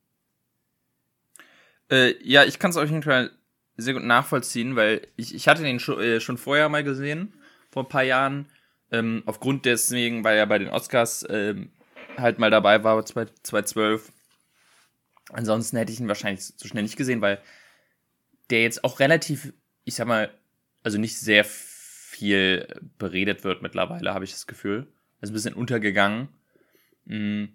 [1.89, 3.31] Äh, ja, ich kann es auf jeden Fall
[3.75, 7.33] sehr gut nachvollziehen, weil ich, ich hatte den schon, äh, schon vorher mal gesehen,
[7.71, 8.49] vor ein paar Jahren.
[8.91, 11.71] Ähm, aufgrund deswegen, weil er bei den Oscars ähm,
[12.17, 14.11] halt mal dabei war, 2012.
[15.29, 17.41] Ansonsten hätte ich ihn wahrscheinlich so schnell nicht gesehen, weil
[18.49, 20.31] der jetzt auch relativ, ich sag mal,
[20.83, 21.76] also nicht sehr viel
[22.97, 24.87] beredet wird mittlerweile, habe ich das Gefühl.
[25.21, 26.29] ist ein bisschen untergegangen.
[27.05, 27.45] Mm.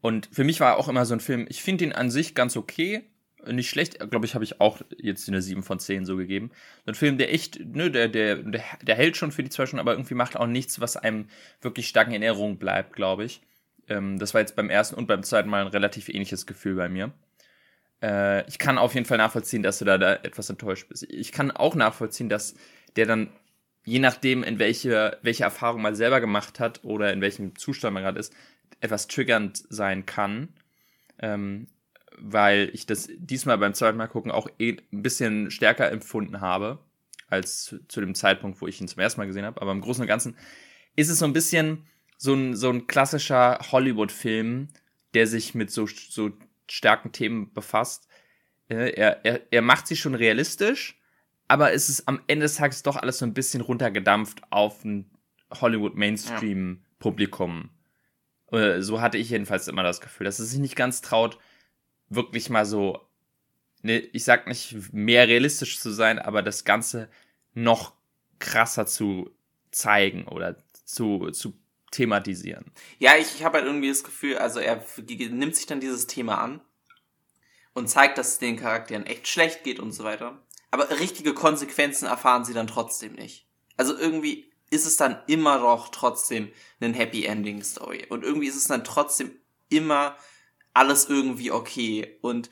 [0.00, 2.56] Und für mich war auch immer so ein Film, ich finde ihn an sich ganz
[2.56, 3.10] okay.
[3.46, 6.50] Nicht schlecht, glaube ich, habe ich auch jetzt eine 7 von 10 so gegeben.
[6.84, 9.66] So ein Film, der echt, ne, der, der, der, der hält schon für die zwei
[9.66, 11.28] Stunden, aber irgendwie macht auch nichts, was einem
[11.60, 13.40] wirklich stark in Erinnerung bleibt, glaube ich.
[13.88, 16.88] Ähm, das war jetzt beim ersten und beim zweiten Mal ein relativ ähnliches Gefühl bei
[16.88, 17.12] mir.
[18.02, 21.04] Äh, ich kann auf jeden Fall nachvollziehen, dass du da, da etwas enttäuscht bist.
[21.08, 22.54] Ich kann auch nachvollziehen, dass
[22.96, 23.28] der dann
[23.86, 28.02] je nachdem, in welche, welche Erfahrung man selber gemacht hat oder in welchem Zustand man
[28.02, 28.34] gerade ist,
[28.80, 30.48] etwas triggernd sein kann.
[31.18, 31.68] Ähm,
[32.18, 36.78] weil ich das diesmal beim zweiten Mal gucken auch eh ein bisschen stärker empfunden habe,
[37.28, 39.62] als zu, dem Zeitpunkt, wo ich ihn zum ersten Mal gesehen habe.
[39.62, 40.36] Aber im Großen und Ganzen
[40.96, 41.86] ist es so ein bisschen
[42.18, 44.68] so ein, so ein klassischer Hollywood-Film,
[45.14, 46.30] der sich mit so, so
[46.68, 48.08] starken Themen befasst.
[48.68, 50.98] Äh, er, er, er macht sie schon realistisch,
[51.48, 55.08] aber es ist am Ende des Tages doch alles so ein bisschen runtergedampft auf ein
[55.52, 57.70] Hollywood-Mainstream-Publikum.
[58.50, 58.82] Ja.
[58.82, 61.38] So hatte ich jedenfalls immer das Gefühl, dass es sich nicht ganz traut,
[62.08, 63.00] wirklich mal so,
[63.82, 67.08] ne, ich sag nicht mehr realistisch zu sein, aber das Ganze
[67.54, 67.94] noch
[68.38, 69.30] krasser zu
[69.70, 71.54] zeigen oder zu, zu
[71.90, 72.72] thematisieren.
[72.98, 74.84] Ja, ich, ich habe halt irgendwie das Gefühl, also er
[75.30, 76.60] nimmt sich dann dieses Thema an
[77.72, 80.45] und zeigt, dass es den Charakteren echt schlecht geht und so weiter
[80.76, 83.46] aber richtige Konsequenzen erfahren sie dann trotzdem nicht.
[83.76, 88.06] Also irgendwie ist es dann immer noch trotzdem ein Happy Ending Story.
[88.08, 89.30] Und irgendwie ist es dann trotzdem
[89.68, 90.16] immer
[90.74, 92.18] alles irgendwie okay.
[92.20, 92.50] Und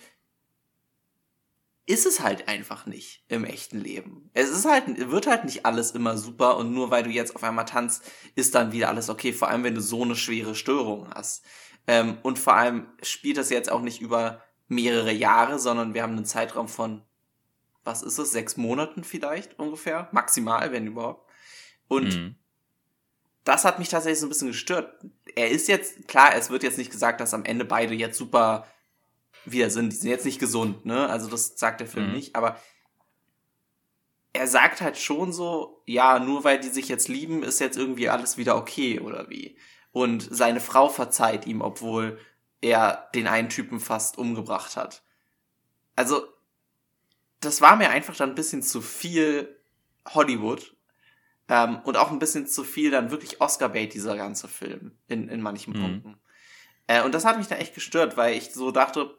[1.86, 4.30] ist es halt einfach nicht im echten Leben.
[4.32, 7.44] Es ist halt, wird halt nicht alles immer super und nur weil du jetzt auf
[7.44, 11.10] einmal tanzt, ist dann wieder alles okay, vor allem wenn du so eine schwere Störung
[11.14, 11.44] hast.
[11.86, 16.16] Ähm, und vor allem spielt das jetzt auch nicht über mehrere Jahre, sondern wir haben
[16.16, 17.02] einen Zeitraum von,
[17.84, 21.30] was ist es, sechs Monaten vielleicht ungefähr, maximal, wenn überhaupt.
[21.88, 22.34] Und mhm.
[23.44, 25.04] das hat mich tatsächlich so ein bisschen gestört.
[25.36, 28.66] Er ist jetzt, klar, es wird jetzt nicht gesagt, dass am Ende beide jetzt super
[29.44, 29.92] wieder sind.
[29.92, 31.08] Die sind jetzt nicht gesund, ne?
[31.08, 32.14] Also das sagt der Film mhm.
[32.14, 32.58] nicht, aber
[34.32, 38.08] er sagt halt schon so, ja, nur weil die sich jetzt lieben, ist jetzt irgendwie
[38.08, 39.56] alles wieder okay oder wie.
[39.92, 42.18] Und seine Frau verzeiht ihm, obwohl
[42.60, 45.04] er den einen Typen fast umgebracht hat.
[45.94, 46.26] Also,
[47.44, 49.56] das war mir einfach dann ein bisschen zu viel
[50.06, 50.74] Hollywood.
[51.48, 55.42] Ähm, und auch ein bisschen zu viel dann wirklich Oscar-Bait, dieser ganze Film, in, in
[55.42, 55.80] manchen mhm.
[55.80, 56.20] Punkten.
[56.86, 59.14] Äh, und das hat mich dann echt gestört, weil ich so dachte,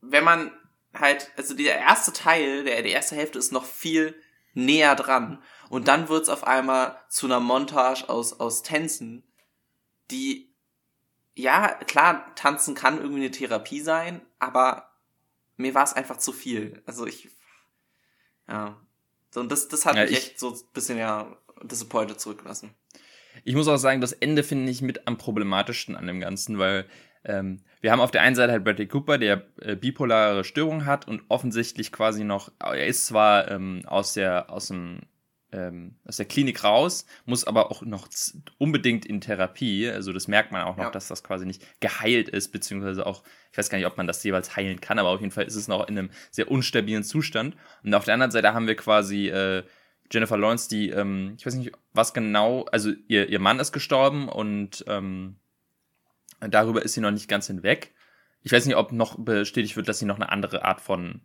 [0.00, 0.52] wenn man
[0.94, 4.14] halt, also der erste Teil, der, die erste Hälfte ist noch viel
[4.54, 5.42] näher dran.
[5.68, 9.22] Und dann wird's auf einmal zu einer Montage aus, aus Tänzen,
[10.10, 10.54] die,
[11.34, 14.87] ja, klar, tanzen kann irgendwie eine Therapie sein, aber
[15.58, 16.82] mir war es einfach zu viel.
[16.86, 17.28] Also ich,
[18.48, 18.80] ja.
[19.30, 22.74] So, und das, das hat ja, mich echt so ein bisschen ja disappointed zurückgelassen.
[23.44, 26.86] Ich muss auch sagen, das Ende finde ich mit am problematischsten an dem Ganzen, weil
[27.24, 31.06] ähm, wir haben auf der einen Seite halt Bradley Cooper, der äh, bipolare Störung hat
[31.06, 35.00] und offensichtlich quasi noch, er ist zwar ähm, aus der, aus dem,
[35.52, 38.08] ähm, aus der Klinik raus, muss aber auch noch
[38.58, 39.88] unbedingt in Therapie.
[39.88, 40.90] Also das merkt man auch noch, ja.
[40.90, 44.22] dass das quasi nicht geheilt ist, beziehungsweise auch, ich weiß gar nicht, ob man das
[44.24, 47.56] jeweils heilen kann, aber auf jeden Fall ist es noch in einem sehr unstabilen Zustand.
[47.82, 49.62] Und auf der anderen Seite haben wir quasi äh,
[50.10, 54.28] Jennifer Lawrence, die, ähm, ich weiß nicht, was genau, also ihr, ihr Mann ist gestorben
[54.28, 55.36] und ähm,
[56.40, 57.92] Darüber ist sie noch nicht ganz hinweg.
[58.42, 61.20] Ich weiß nicht, ob noch bestätigt wird, dass sie noch eine andere Art von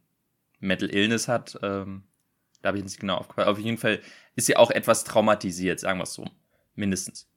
[0.59, 1.59] Mental Illness hat.
[1.61, 2.03] Ähm,
[2.63, 3.47] da habe ich nicht genau aufgepasst.
[3.47, 3.99] Auf jeden Fall
[4.35, 6.25] ist sie auch etwas traumatisiert, sagen wir es so.
[6.75, 7.29] Mindestens.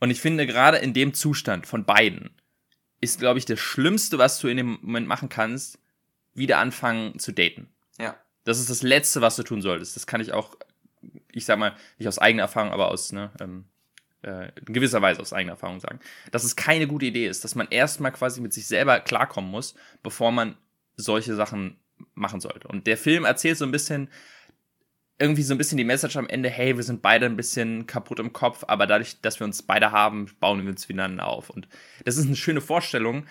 [0.00, 2.30] Und ich finde, gerade in dem Zustand von beiden
[3.00, 5.78] ist, glaube ich, das Schlimmste, was du in dem Moment machen kannst,
[6.32, 7.68] wieder anfangen zu daten.
[7.98, 8.16] Ja.
[8.44, 9.96] Das ist das Letzte, was du tun solltest.
[9.96, 10.56] Das kann ich auch,
[11.32, 13.64] ich sag mal, nicht aus eigener Erfahrung, aber aus ne, ähm,
[14.22, 15.98] äh, in gewisser Weise aus eigener Erfahrung sagen,
[16.30, 19.74] dass es keine gute Idee ist, dass man erstmal quasi mit sich selber klarkommen muss,
[20.04, 20.56] bevor man
[20.96, 21.80] solche Sachen
[22.14, 22.68] machen sollte.
[22.68, 24.08] Und der Film erzählt so ein bisschen,
[25.22, 28.18] irgendwie so ein bisschen die Message am Ende, hey, wir sind beide ein bisschen kaputt
[28.18, 31.48] im Kopf, aber dadurch, dass wir uns beide haben, bauen wir uns wieder auf.
[31.48, 31.68] Und
[32.04, 33.24] das ist eine schöne Vorstellung,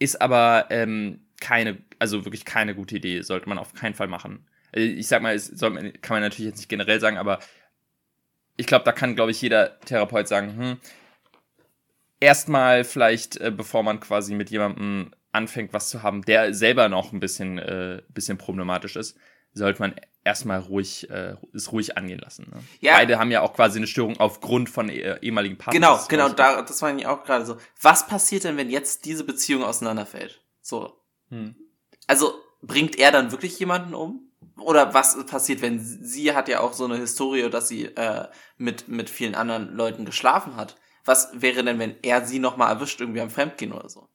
[0.00, 4.44] ist aber ähm, keine, also wirklich keine gute Idee, sollte man auf keinen Fall machen.
[4.72, 7.38] Äh, ich sag mal, es kann man natürlich jetzt nicht generell sagen, aber
[8.56, 10.76] ich glaube, da kann, glaube ich, jeder Therapeut sagen, hm,
[12.18, 17.12] erstmal vielleicht, äh, bevor man quasi mit jemandem anfängt, was zu haben, der selber noch
[17.12, 19.16] ein bisschen, äh, bisschen problematisch ist,
[19.52, 22.50] sollte man erstmal ruhig, äh, es ruhig angehen lassen.
[22.52, 22.62] Ne?
[22.80, 22.94] Ja.
[22.94, 25.80] Beide haben ja auch quasi eine Störung aufgrund von eh, ehemaligen Partnern.
[25.80, 27.56] Genau, genau, da, das war ich auch gerade so.
[27.80, 30.42] Was passiert denn, wenn jetzt diese Beziehung auseinanderfällt?
[30.60, 31.00] So.
[31.30, 31.54] Hm.
[32.06, 34.30] Also, bringt er dann wirklich jemanden um?
[34.60, 38.88] oder was passiert, wenn sie hat ja auch so eine Historie, dass sie äh, mit
[38.88, 40.76] mit vielen anderen Leuten geschlafen hat.
[41.04, 44.08] Was wäre denn, wenn er sie noch mal erwischt irgendwie am Fremdgehen oder so?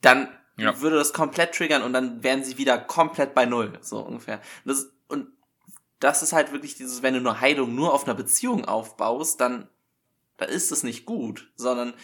[0.00, 0.80] Dann ja.
[0.80, 4.40] würde das komplett triggern und dann wären sie wieder komplett bei null, so ungefähr.
[4.64, 4.90] Das,
[6.00, 9.68] das ist halt wirklich dieses, wenn du eine Heilung nur auf einer Beziehung aufbaust, dann,
[10.38, 11.94] dann ist es nicht gut, sondern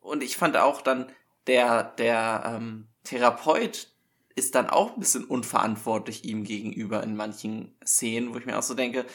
[0.00, 1.10] und ich fand auch dann
[1.46, 3.88] der der ähm, Therapeut,
[4.34, 8.62] ist dann auch ein bisschen unverantwortlich ihm gegenüber in manchen Szenen, wo ich mir auch
[8.62, 9.06] so denke,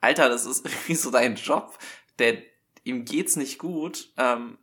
[0.00, 1.78] Alter, das ist irgendwie so dein Job,
[2.18, 2.38] der
[2.84, 4.12] ihm geht's nicht gut.
[4.16, 4.58] Ähm,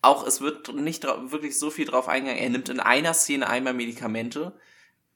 [0.00, 2.42] auch es wird nicht wirklich so viel drauf eingegangen.
[2.42, 4.58] Er nimmt in einer Szene einmal Medikamente.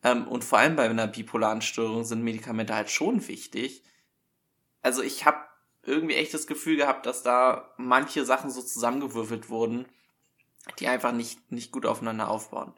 [0.03, 3.85] Ähm, und vor allem bei einer bipolaren Störung sind Medikamente halt schon wichtig.
[4.83, 5.39] Also ich habe
[5.83, 9.87] irgendwie echt das Gefühl gehabt, dass da manche Sachen so zusammengewürfelt wurden,
[10.79, 12.75] die einfach nicht, nicht gut aufeinander aufbauen.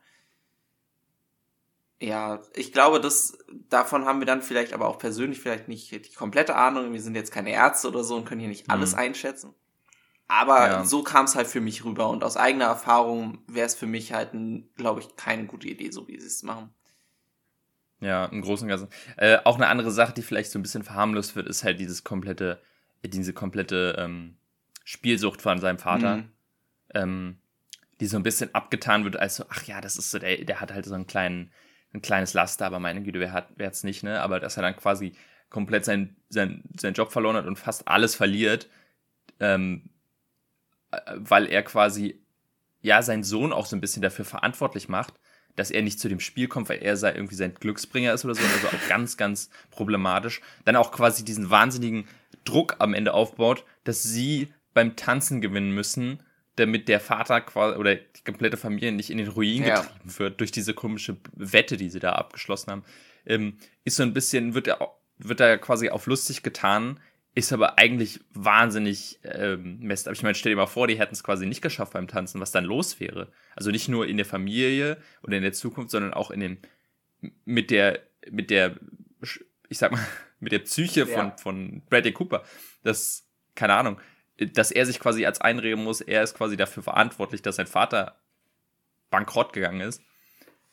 [2.01, 6.15] Ja, ich glaube, das, davon haben wir dann vielleicht aber auch persönlich vielleicht nicht die
[6.15, 6.93] komplette Ahnung.
[6.93, 8.99] Wir sind jetzt keine Ärzte oder so und können hier nicht alles mhm.
[8.99, 9.55] einschätzen.
[10.27, 10.85] Aber ja.
[10.85, 14.13] so kam es halt für mich rüber und aus eigener Erfahrung wäre es für mich
[14.13, 14.31] halt,
[14.77, 16.75] glaube ich, keine gute Idee, so wie sie es machen.
[18.03, 18.88] Ja, im Großen und Ganzen.
[19.17, 22.05] Äh, auch eine andere Sache, die vielleicht so ein bisschen verharmlost wird, ist halt dieses
[22.05, 22.61] komplette,
[23.05, 24.37] diese komplette ähm,
[24.85, 26.17] Spielsucht von seinem Vater.
[26.17, 26.29] Mhm.
[26.95, 27.37] Ähm,
[28.01, 30.61] die so ein bisschen abgetan wird, als so, ach ja, das ist so, der, der
[30.61, 31.53] hat halt so einen kleinen,
[31.95, 34.21] ein kleines Laster, aber meine Güte, wer hat, wer hat's nicht, ne?
[34.21, 35.12] Aber dass er dann quasi
[35.51, 38.69] komplett sein, sein, seinen Job verloren hat und fast alles verliert,
[39.38, 39.91] ähm,
[41.15, 42.21] weil er quasi
[42.81, 45.15] ja seinen Sohn auch so ein bisschen dafür verantwortlich macht,
[45.57, 48.35] dass er nicht zu dem Spiel kommt, weil er sei irgendwie sein Glücksbringer ist oder
[48.35, 48.43] so.
[48.43, 50.41] Also auch ganz, ganz problematisch.
[50.65, 52.07] Dann auch quasi diesen wahnsinnigen
[52.45, 56.23] Druck am Ende aufbaut, dass sie beim Tanzen gewinnen müssen,
[56.57, 59.81] damit der Vater quasi oder die komplette Familie nicht in den Ruin ja.
[59.81, 62.85] getrieben wird durch diese komische Wette, die sie da abgeschlossen haben.
[63.27, 66.99] Ähm, ist so ein bisschen, wird er, wird er quasi auf lustig getan,
[67.35, 70.07] ist aber eigentlich wahnsinnig ähm, messed.
[70.07, 72.40] Aber ich meine, stell dir mal vor, die hätten es quasi nicht geschafft beim Tanzen,
[72.40, 73.33] was dann los wäre.
[73.57, 76.59] Also nicht nur in der Familie oder in der Zukunft, sondern auch in dem,
[77.45, 78.77] mit der, mit der,
[79.68, 80.07] ich sag mal,
[80.40, 81.37] mit der Psyche von, ja.
[81.37, 82.45] von Bradley Cooper.
[82.83, 83.99] Das, keine Ahnung,
[84.38, 88.21] dass er sich quasi als einreden muss, er ist quasi dafür verantwortlich, dass sein Vater
[89.11, 90.03] bankrott gegangen ist.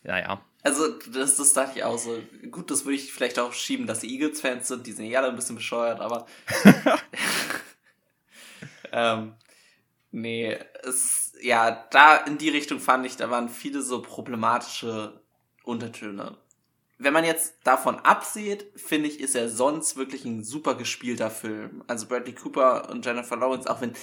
[0.04, 0.44] Naja.
[0.62, 2.22] Also, das, das dachte ich auch so.
[2.52, 5.30] Gut, das würde ich vielleicht auch schieben, dass die Eagles-Fans sind, die sind ja alle
[5.30, 6.26] ein bisschen bescheuert, aber.
[8.92, 9.36] ähm,
[10.12, 15.22] nee, es, ja, da in die Richtung fand ich, da waren viele so problematische
[15.64, 16.38] Untertöne.
[16.98, 21.84] Wenn man jetzt davon absieht, finde ich, ist er sonst wirklich ein super gespielter Film.
[21.88, 23.94] Also Bradley Cooper und Jennifer Lawrence, auch wenn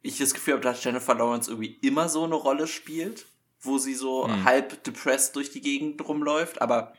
[0.00, 3.26] ich das Gefühl habe, dass Jennifer Lawrence irgendwie immer so eine Rolle spielt
[3.60, 4.44] wo sie so hm.
[4.44, 6.94] halb depressed durch die Gegend rumläuft, aber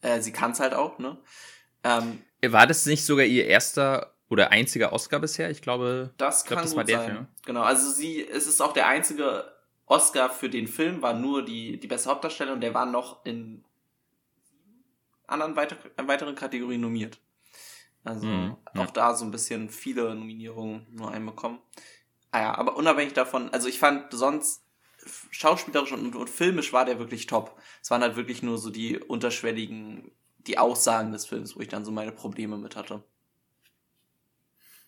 [0.00, 1.18] äh, sie kann es halt auch, ne?
[1.84, 5.50] Ähm, war das nicht sogar ihr erster oder einziger Oscar bisher?
[5.50, 7.10] Ich glaube, das kann glaub, das gut war der sein.
[7.10, 7.26] Film.
[7.46, 9.52] Genau, also sie, es ist auch der einzige
[9.86, 13.64] Oscar für den Film, war nur die, die beste Hauptdarstellerin und der war noch in
[15.26, 17.18] anderen weiter, weiteren Kategorien nominiert.
[18.04, 18.90] Also mhm, auch ja.
[18.92, 21.58] da so ein bisschen viele Nominierungen nur einbekommen.
[22.30, 24.62] Ah ja, aber unabhängig davon, also ich fand sonst
[25.30, 27.60] schauspielerisch und, und filmisch war der wirklich top.
[27.82, 30.10] Es waren halt wirklich nur so die unterschwelligen,
[30.46, 33.02] die Aussagen des Films, wo ich dann so meine Probleme mit hatte.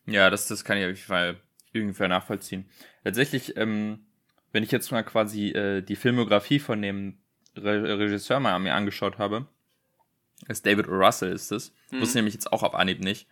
[0.06, 1.40] Ja, das, das kann ich auf jeden Fall
[1.72, 2.68] irgendwie nachvollziehen.
[3.04, 4.06] Tatsächlich, ähm,
[4.52, 7.18] wenn ich jetzt mal quasi äh, die Filmografie von dem
[7.56, 9.46] Re Regisseur mal mir angeschaut habe,
[10.48, 10.92] ist David o.
[10.92, 11.72] Russell ist es.
[11.90, 12.00] Mhm.
[12.00, 13.28] Wusste nämlich jetzt auch auf Anhieb nicht.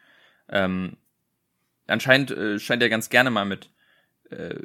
[0.48, 0.96] Ähm,
[1.86, 3.70] anscheinend äh, scheint er ganz gerne mal mit
[4.30, 4.60] äh,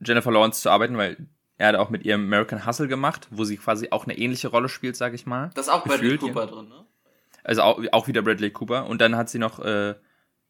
[0.00, 1.28] Jennifer Lawrence zu arbeiten, weil
[1.58, 4.68] er hat auch mit ihrem American Hustle gemacht, wo sie quasi auch eine ähnliche Rolle
[4.68, 5.50] spielt, sag ich mal.
[5.54, 6.46] Das ist auch Bradley Cooper ja.
[6.46, 6.86] drin, ne?
[7.44, 8.86] Also auch, auch wieder Bradley Cooper.
[8.86, 9.94] Und dann hat sie noch äh,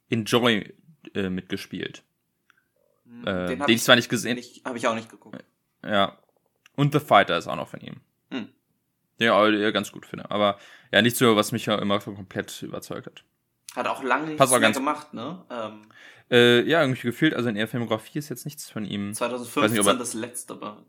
[0.09, 0.75] in Joy
[1.15, 2.03] äh, mitgespielt.
[3.05, 4.39] Hm, äh, den, den ich zwar nicht gesehen.
[4.65, 5.43] Habe ich auch nicht geguckt.
[5.85, 6.19] Ja.
[6.77, 8.01] Und The Fighter ist auch noch von ihm.
[8.31, 8.49] Hm.
[9.21, 10.31] Den ich auch ganz gut finde.
[10.31, 10.59] Aber
[10.93, 13.25] ja, nicht so, was mich ja immer so komplett überzeugt hat.
[13.75, 15.45] Hat auch lange nichts mehr gemacht, ne?
[15.51, 15.83] Ähm,
[16.31, 19.15] äh, ja, irgendwie gefühlt, also in ihrer Filmografie ist jetzt nichts von ihm.
[19.15, 20.83] 2015 nicht, er, das letzte war.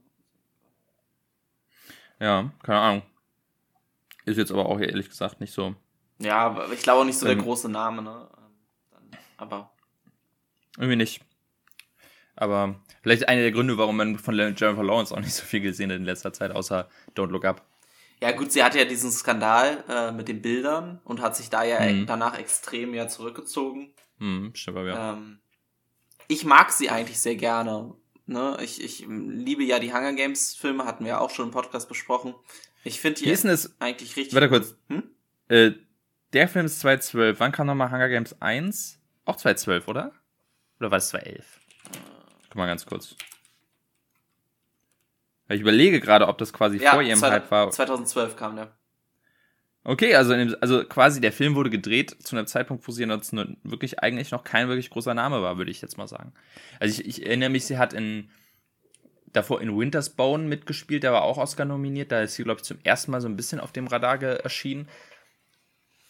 [2.19, 3.01] Ja, keine Ahnung.
[4.25, 5.75] Ist jetzt aber auch ehrlich gesagt nicht so.
[6.19, 8.29] Ja, aber ich glaube auch nicht so ähm, der große Name, ne?
[9.37, 9.71] Aber.
[10.77, 11.21] Irgendwie nicht.
[12.35, 15.91] Aber vielleicht einer der Gründe, warum man von Jennifer Lawrence auch nicht so viel gesehen
[15.91, 17.65] hat in letzter Zeit, außer Don't Look Up.
[18.23, 21.65] Ja, gut, sie hatte ja diesen Skandal äh, mit den Bildern und hat sich da
[21.65, 22.05] ja mhm.
[22.05, 23.93] danach extrem ja zurückgezogen.
[24.17, 25.12] Mhm, stimmt, ja.
[25.12, 25.39] Ähm,
[26.29, 27.93] ich mag sie eigentlich sehr gerne.
[28.25, 28.57] Ne?
[28.62, 31.89] Ich, ich liebe ja die Hunger Games Filme, hatten wir ja auch schon im Podcast
[31.89, 32.33] besprochen.
[32.86, 34.33] Ich finde die ist es, eigentlich richtig.
[34.33, 34.73] Warte kurz.
[34.88, 35.03] Hm?
[35.49, 35.71] Äh,
[36.31, 37.41] der Film ist 2012.
[37.41, 39.01] Wann kam nochmal Hunger Games 1?
[39.25, 40.13] Auch 2012, oder?
[40.79, 41.59] Oder war es 2011?
[42.47, 43.17] Guck mal ganz kurz.
[45.49, 47.69] Ich überlege gerade, ob das quasi ja, vor ihrem Hype war.
[47.69, 48.75] 2012 kam der.
[49.86, 53.36] Okay, also, dem, also quasi der Film wurde gedreht zu einem Zeitpunkt, wo sie jetzt
[53.63, 56.34] wirklich eigentlich noch kein wirklich großer Name war, würde ich jetzt mal sagen.
[56.79, 58.29] Also ich, ich erinnere mich, sie hat in
[59.34, 62.65] davor in Winter's Bone mitgespielt, der war auch Oscar nominiert, da ist sie, glaube ich,
[62.65, 64.88] zum ersten Mal so ein bisschen auf dem Radar erschienen.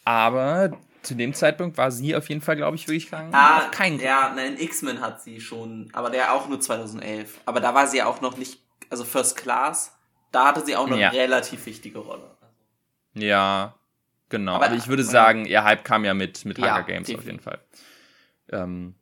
[0.04, 3.34] Aber zu dem Zeitpunkt war sie auf jeden Fall, glaube ich, wirklich kein.
[3.34, 7.40] Ah, kein ja, in X-Men hat sie schon, aber der auch nur 2011.
[7.46, 9.96] Aber da war sie ja auch noch nicht, also First Class,
[10.32, 11.10] da hatte sie auch noch ja.
[11.10, 12.30] eine relativ wichtige Rolle.
[13.14, 13.74] Ja,
[14.28, 14.54] genau.
[14.54, 17.18] Aber, Aber ich würde sagen, ihr Hype kam ja mit, mit ja, Hunger Games definitiv.
[17.18, 17.60] auf jeden Fall.
[18.50, 18.94] Ähm,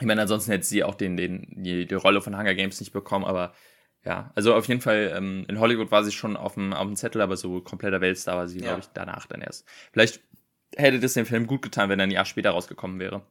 [0.00, 2.92] ich meine, ansonsten hätte sie auch den, den, die, die Rolle von Hunger Games nicht
[2.92, 3.52] bekommen, aber
[4.04, 6.96] ja, also auf jeden Fall, ähm, in Hollywood war sie schon auf dem, auf dem
[6.96, 8.66] Zettel, aber so kompletter Weltstar war sie, ja.
[8.66, 9.68] glaube ich, danach dann erst.
[9.92, 10.20] Vielleicht
[10.76, 13.22] hätte das dem Film gut getan, wenn er ein Jahr später rausgekommen wäre.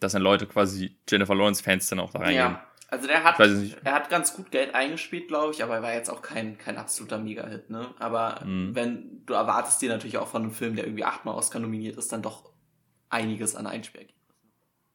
[0.00, 2.52] Dass dann Leute quasi Jennifer Lawrence-Fans dann auch da reingehen.
[2.52, 2.66] Ja.
[2.88, 6.10] Also der hat, er hat ganz gut Geld eingespielt, glaube ich, aber er war jetzt
[6.10, 7.92] auch kein, kein absoluter Mega-Hit, ne?
[7.98, 8.74] Aber mhm.
[8.74, 12.12] wenn du erwartest dir natürlich auch von einem Film, der irgendwie achtmal Oscar nominiert ist,
[12.12, 12.52] dann doch
[13.08, 14.24] einiges an Einspielergebnissen.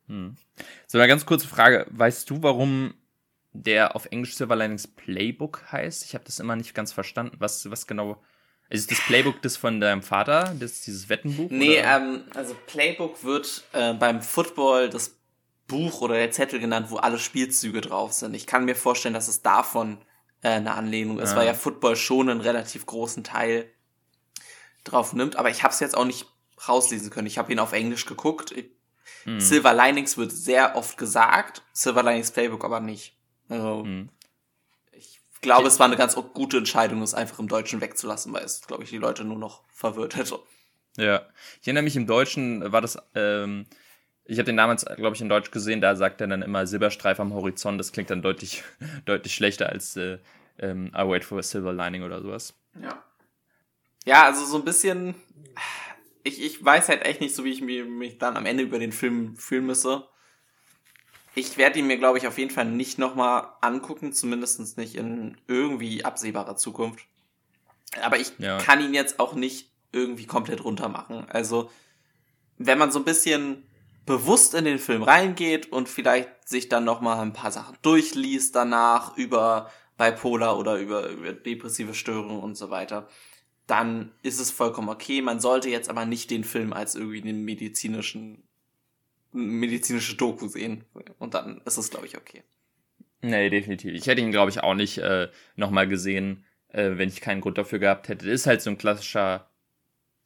[0.07, 0.35] Mhm.
[0.87, 1.87] So, eine ganz kurze Frage.
[1.89, 2.93] Weißt du, warum
[3.51, 6.05] der auf Englisch Silver Linings Playbook heißt?
[6.05, 7.37] Ich habe das immer nicht ganz verstanden.
[7.39, 8.21] Was, was genau.
[8.71, 10.55] Ist das Playbook das von deinem Vater?
[10.59, 11.49] Das, dieses Wettenbuch?
[11.49, 15.18] Nee, ähm, also Playbook wird äh, beim Football das
[15.69, 18.33] Buch oder der Zettel genannt, wo alle Spielzüge drauf sind.
[18.33, 19.99] Ich kann mir vorstellen, dass es davon
[20.41, 21.37] äh, eine Anlehnung ist, ja.
[21.37, 23.71] weil ja Football schon einen relativ großen Teil
[24.83, 25.37] drauf nimmt.
[25.37, 26.27] Aber ich habe es jetzt auch nicht
[26.67, 27.27] rauslesen können.
[27.27, 28.53] Ich habe ihn auf Englisch geguckt.
[29.23, 29.39] Hm.
[29.39, 33.17] Silver Linings wird sehr oft gesagt, Silver Linings Playbook aber nicht.
[33.47, 34.09] Also, hm.
[34.91, 38.61] ich glaube, es war eine ganz gute Entscheidung, es einfach im Deutschen wegzulassen, weil es,
[38.67, 40.39] glaube ich, die Leute nur noch verwirrt hätte.
[40.97, 41.27] Ja,
[41.61, 43.65] ich erinnere mich, im Deutschen war das, ähm,
[44.29, 47.19] ich habe den damals, glaube ich, in Deutsch gesehen, da sagt er dann immer Silberstreif
[47.19, 48.63] am Horizont, das klingt dann deutlich,
[49.05, 50.19] deutlich schlechter als äh,
[50.59, 52.53] ähm, I wait for a silver lining oder sowas.
[52.79, 53.03] Ja.
[54.05, 55.15] Ja, also so ein bisschen,
[56.23, 58.77] ich, ich weiß halt echt nicht so, wie ich mich, mich dann am Ende über
[58.77, 60.07] den Film fühlen müsse.
[61.33, 65.37] Ich werde ihn mir, glaube ich, auf jeden Fall nicht nochmal angucken, zumindest nicht in
[65.47, 67.05] irgendwie absehbarer Zukunft.
[68.01, 68.59] Aber ich ja.
[68.59, 71.25] kann ihn jetzt auch nicht irgendwie komplett runter machen.
[71.29, 71.71] Also,
[72.57, 73.63] wenn man so ein bisschen
[74.09, 79.15] bewusst in den Film reingeht und vielleicht sich dann nochmal ein paar Sachen durchliest danach
[79.17, 83.07] über Bipolar oder über, über depressive Störungen und so weiter,
[83.67, 85.21] dann ist es vollkommen okay.
[85.21, 88.41] Man sollte jetzt aber nicht den Film als irgendwie den medizinischen,
[89.31, 90.85] medizinische Doku sehen.
[91.19, 92.41] Und dann ist es, glaube ich, okay.
[93.21, 93.93] Nee, definitiv.
[93.93, 97.59] Ich hätte ihn, glaube ich, auch nicht äh, nochmal gesehen, äh, wenn ich keinen Grund
[97.59, 98.27] dafür gehabt hätte.
[98.27, 99.47] Ist halt so ein klassischer,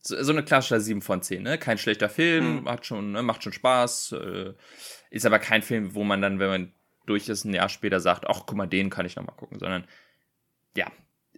[0.06, 1.58] so, so eine klassischer 7 von 10, ne?
[1.58, 2.70] Kein schlechter Film, hm.
[2.70, 3.24] hat schon, ne?
[3.24, 4.54] macht schon Spaß, äh,
[5.10, 6.74] ist aber kein Film, wo man dann, wenn man
[7.06, 9.86] durch ist, ein Jahr später sagt, ach, guck mal, den kann ich nochmal gucken, sondern
[10.76, 10.88] ja,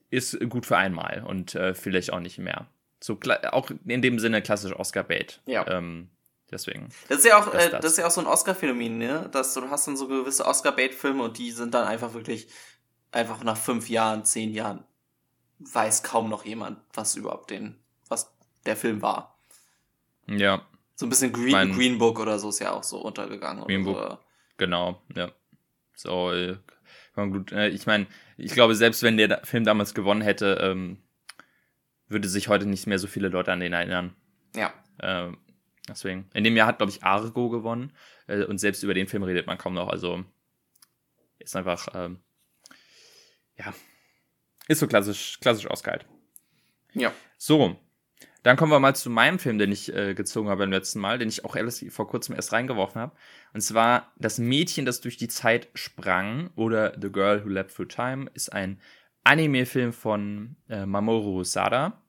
[0.10, 2.68] ist gut für einmal und äh, vielleicht auch nicht mehr.
[3.00, 3.20] So
[3.52, 5.42] auch in dem Sinne klassisch Oscar-Bait.
[5.46, 5.68] Ja.
[5.68, 6.10] Ähm,
[6.52, 6.90] deswegen.
[7.10, 9.30] Das ist ja auch, das, äh, das ist ja auch so ein Oscar-Phänomen, ne?
[9.32, 12.48] Dass du hast dann so gewisse Oscar-Bait-Filme und die sind dann einfach wirklich
[13.12, 14.84] einfach nach fünf Jahren, zehn Jahren
[15.60, 17.80] weiß kaum noch jemand, was überhaupt den,
[18.66, 19.40] der Film war.
[20.28, 20.66] Ja.
[20.96, 23.66] So ein bisschen Green, mein, Green Book oder so ist ja auch so untergegangen.
[23.66, 23.98] Green Book.
[23.98, 24.18] So.
[24.58, 25.32] Genau, ja.
[25.94, 26.58] So, äh,
[27.16, 27.52] gut.
[27.52, 28.08] Äh, ich meine,
[28.38, 30.98] ich glaube, selbst wenn der Film damals gewonnen hätte, ähm,
[32.08, 34.16] würde sich heute nicht mehr so viele Leute an den erinnern.
[34.56, 34.74] Ja.
[35.02, 35.38] Ähm,
[35.88, 36.30] deswegen.
[36.34, 37.92] In dem Jahr hat, glaube ich, Argo gewonnen.
[38.28, 39.90] Äh, und selbst über den Film redet man kaum noch.
[39.90, 40.24] Also
[41.40, 42.20] ist einfach, ähm,
[43.58, 43.74] ja,
[44.68, 46.00] ist so klassisch, klassisch Oscar
[46.94, 47.14] Ja.
[47.38, 47.80] So,
[48.46, 51.18] dann kommen wir mal zu meinem Film, den ich äh, gezogen habe beim letzten Mal,
[51.18, 53.16] den ich auch ehrlich vor kurzem erst reingeworfen habe.
[53.54, 57.88] Und zwar Das Mädchen, das durch die Zeit sprang oder The Girl Who Leapt Through
[57.88, 58.80] Time ist ein
[59.24, 62.00] Anime-Film von äh, Mamoru Sada.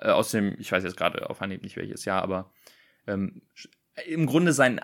[0.00, 2.50] Äh, aus dem, ich weiß jetzt gerade auf Anhieb nicht welches Jahr, aber
[3.06, 3.42] ähm,
[4.04, 4.80] im Grunde sein,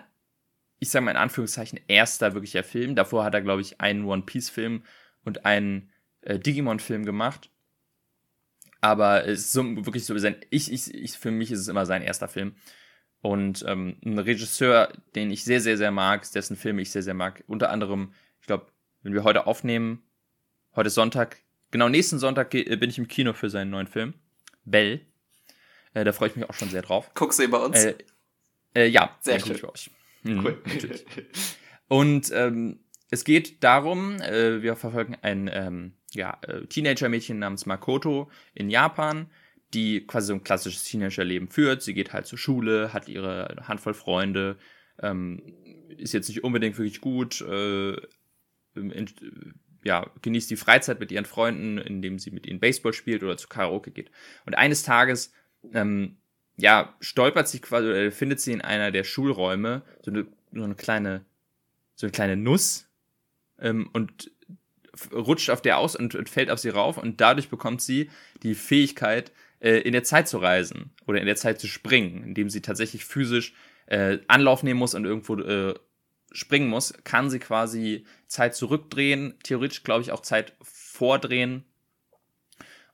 [0.79, 2.95] ich sage mal in Anführungszeichen, erster wirklicher Film.
[2.95, 4.83] Davor hat er, glaube ich, einen One Piece-Film
[5.25, 7.49] und einen äh, Digimon-Film gemacht.
[8.81, 11.85] Aber es ist so, wirklich so sein, ich, ich, ich, für mich ist es immer
[11.85, 12.55] sein erster Film.
[13.21, 17.13] Und ähm, ein Regisseur, den ich sehr, sehr, sehr mag, dessen Filme ich sehr, sehr
[17.13, 17.43] mag.
[17.47, 18.67] Unter anderem, ich glaube,
[19.03, 20.03] wenn wir heute aufnehmen,
[20.75, 21.37] heute ist Sonntag,
[21.71, 24.13] genau nächsten Sonntag bin ich im Kino für seinen neuen Film,
[24.63, 25.01] Bell.
[25.93, 27.11] Äh, da freue ich mich auch schon sehr drauf.
[27.13, 27.83] Guckst du ihn bei uns?
[27.83, 27.95] Äh,
[28.75, 29.59] äh, ja, sehr schön.
[30.23, 30.61] Mhm, cool.
[30.65, 31.05] Natürlich.
[31.87, 38.29] Und ähm, es geht darum, äh, wir verfolgen ein ähm, ja, äh, Teenager-Mädchen namens Makoto
[38.53, 39.29] in Japan,
[39.73, 41.81] die quasi so ein klassisches Teenager-Leben führt.
[41.81, 44.57] Sie geht halt zur Schule, hat ihre Handvoll Freunde,
[45.01, 45.41] ähm,
[45.97, 47.95] ist jetzt nicht unbedingt wirklich gut, äh,
[48.75, 49.09] in,
[49.83, 53.47] ja, genießt die Freizeit mit ihren Freunden, indem sie mit ihnen Baseball spielt oder zu
[53.47, 54.11] Karaoke geht.
[54.45, 55.33] Und eines Tages,
[55.73, 56.17] ähm,
[56.57, 60.75] ja, stolpert sie quasi, oder findet sie in einer der Schulräume so eine, so eine
[60.75, 61.25] kleine,
[61.95, 62.89] so eine kleine Nuss,
[63.61, 64.31] ähm, und
[65.13, 68.09] rutscht auf der aus und, und, fällt auf sie rauf und dadurch bekommt sie
[68.43, 72.49] die Fähigkeit, äh, in der Zeit zu reisen oder in der Zeit zu springen, indem
[72.49, 73.53] sie tatsächlich physisch
[73.87, 75.73] äh, Anlauf nehmen muss und irgendwo äh,
[76.31, 81.65] springen muss, kann sie quasi Zeit zurückdrehen, theoretisch glaube ich auch Zeit vordrehen.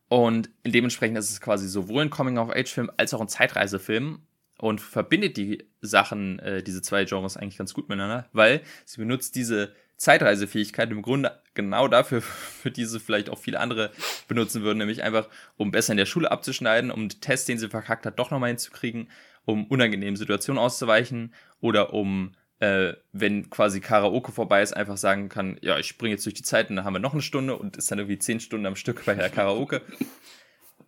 [0.07, 4.21] Und dementsprechend ist es quasi sowohl ein Coming-of-Age-Film als auch ein Zeitreisefilm
[4.57, 9.35] und verbindet die Sachen, äh, diese zwei Genres eigentlich ganz gut miteinander, weil sie benutzt
[9.35, 12.21] diese Zeitreisefähigkeit im Grunde genau dafür,
[12.61, 13.91] für diese vielleicht auch viele andere
[14.27, 17.69] benutzen würden, nämlich einfach, um besser in der Schule abzuschneiden, um den Test, den sie
[17.69, 19.09] verkackt hat, doch nochmal hinzukriegen,
[19.45, 25.57] um unangenehmen Situationen auszuweichen oder um, äh, wenn quasi Karaoke vorbei ist, einfach sagen kann,
[25.61, 27.77] ja, ich springe jetzt durch die Zeit und dann haben wir noch eine Stunde und
[27.77, 29.81] ist dann irgendwie zehn Stunden am Stück bei der Karaoke.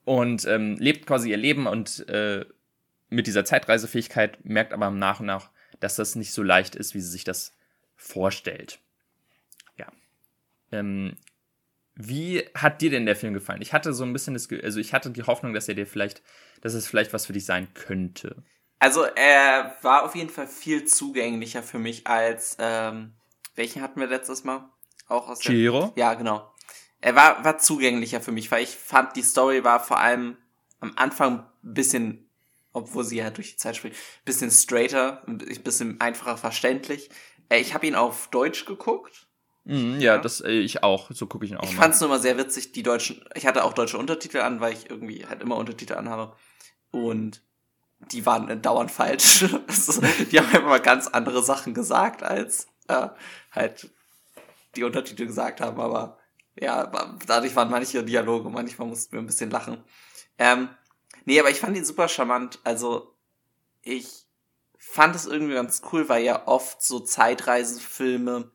[0.06, 2.46] und ähm, lebt quasi ihr Leben und äh,
[3.10, 5.50] mit dieser Zeitreisefähigkeit merkt aber nach und nach,
[5.80, 7.56] dass das nicht so leicht ist, wie sie sich das
[7.96, 8.80] vorstellt.
[10.72, 11.18] Ähm,
[11.96, 13.62] wie hat dir denn der Film gefallen?
[13.62, 16.22] Ich hatte so ein bisschen das, also ich hatte die Hoffnung, dass er dir vielleicht,
[16.62, 18.44] dass es vielleicht was für dich sein könnte.
[18.80, 23.14] Also er war auf jeden Fall viel zugänglicher für mich als ähm,
[23.58, 24.70] welchen hatten wir letztes Mal?
[25.08, 25.92] Auch aus Chihiro?
[25.96, 26.54] Ja, genau.
[27.02, 30.38] er war, war zugänglicher für mich, weil ich fand, die Story war vor allem
[30.80, 32.30] am Anfang ein bisschen,
[32.72, 37.10] obwohl sie ja durch die Zeit spricht, bisschen straighter, ein bisschen einfacher verständlich.
[37.50, 39.27] Äh, ich habe ihn auf Deutsch geguckt.
[39.68, 41.12] Mhm, ja, ja, das äh, ich auch.
[41.12, 41.64] So gucke ich ihn auch.
[41.64, 43.24] Ich fand es nur immer sehr witzig, die deutschen.
[43.36, 46.34] Ich hatte auch deutsche Untertitel an, weil ich irgendwie halt immer Untertitel anhabe.
[46.92, 47.42] Und
[48.00, 49.46] die waren dauernd falsch.
[50.32, 53.10] die haben immer ganz andere Sachen gesagt, als äh,
[53.52, 53.90] halt
[54.78, 55.82] die Untertitel gesagt haben.
[55.82, 56.18] Aber
[56.58, 56.90] ja,
[57.28, 59.84] dadurch waren manche Dialoge, manchmal mussten wir ein bisschen lachen.
[60.38, 60.70] Ähm,
[61.26, 62.60] nee, aber ich fand ihn super charmant.
[62.64, 63.14] Also,
[63.82, 64.28] ich
[64.78, 68.50] fand es irgendwie ganz cool, weil ja oft so Zeitreisenfilme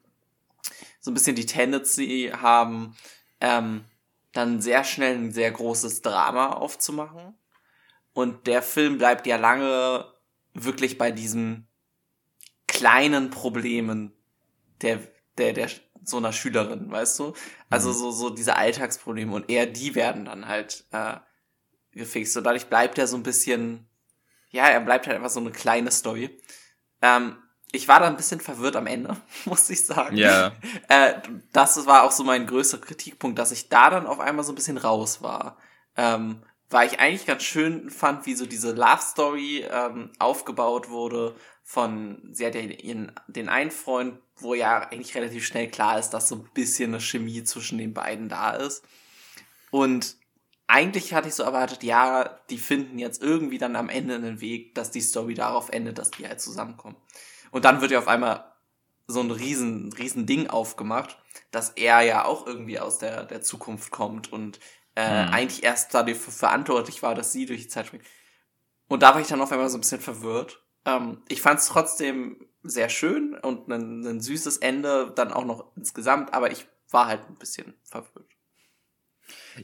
[1.03, 2.97] so ein bisschen die Tendency haben,
[3.41, 3.85] ähm,
[4.33, 7.35] dann sehr schnell ein sehr großes Drama aufzumachen.
[8.15, 10.07] Und der Film bleibt ja lange
[10.55, 11.67] wirklich bei diesen
[12.67, 14.13] kleinen Problemen
[14.81, 15.01] der,
[15.37, 15.69] der, der,
[16.05, 17.35] so einer Schülerin, weißt du?
[17.69, 17.95] Also mhm.
[17.95, 21.17] so, so diese Alltagsprobleme und eher die werden dann halt äh,
[21.93, 22.37] gefixt.
[22.37, 23.89] Und dadurch bleibt er so ein bisschen,
[24.51, 26.39] ja, er bleibt halt einfach so eine kleine Story.
[27.01, 27.37] Ähm,
[27.73, 29.17] ich war da ein bisschen verwirrt am Ende,
[29.47, 30.17] muss ich sagen.
[30.17, 30.53] Ja.
[30.89, 31.15] Äh,
[31.53, 34.57] das war auch so mein größter Kritikpunkt, dass ich da dann auf einmal so ein
[34.57, 35.57] bisschen raus war.
[35.97, 41.35] Ähm, weil ich eigentlich ganz schön fand, wie so diese Love Story ähm, aufgebaut wurde
[41.63, 46.11] von, sie hat ja ihren, den einen Freund, wo ja eigentlich relativ schnell klar ist,
[46.11, 48.85] dass so ein bisschen eine Chemie zwischen den beiden da ist.
[49.71, 50.17] Und
[50.67, 54.75] eigentlich hatte ich so erwartet, ja, die finden jetzt irgendwie dann am Ende einen Weg,
[54.75, 56.97] dass die Story darauf endet, dass die halt zusammenkommen.
[57.53, 58.45] Und dann wird ja auf einmal
[59.07, 61.19] so ein riesen, riesen Ding aufgemacht,
[61.53, 64.59] dass er ja auch irgendwie aus der, der Zukunft kommt und
[64.97, 65.33] äh, mhm.
[65.33, 68.05] eigentlich erst dafür verantwortlich war, dass sie durch die Zeit springt.
[68.89, 70.63] Und da war ich dann auf einmal so ein bisschen verwirrt.
[70.85, 75.77] Ähm, ich fand es trotzdem sehr schön und ein, ein süßes Ende dann auch noch
[75.77, 78.29] insgesamt, aber ich war halt ein bisschen verwirrt.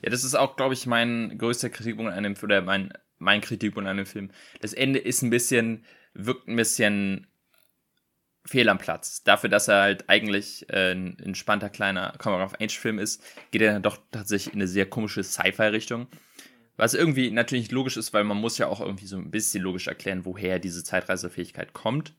[0.03, 3.89] Ja, das ist auch, glaube ich, mein größter Kritikpunkt an dem oder mein, mein Kritikpunkt
[3.89, 4.30] an dem Film.
[4.61, 5.84] Das Ende ist ein bisschen,
[6.14, 7.28] wirkt ein bisschen
[8.49, 9.22] fehl am Platz.
[9.22, 13.99] Dafür, dass er halt eigentlich äh, ein entspannter kleiner Coming-of-Age-Film ist, geht er dann doch
[14.11, 16.09] tatsächlich in eine sehr komische Sci-Fi-Richtung.
[16.76, 19.88] Was irgendwie natürlich logisch ist, weil man muss ja auch irgendwie so ein bisschen logisch
[19.88, 22.14] erklären, woher diese Zeitreisefähigkeit kommt.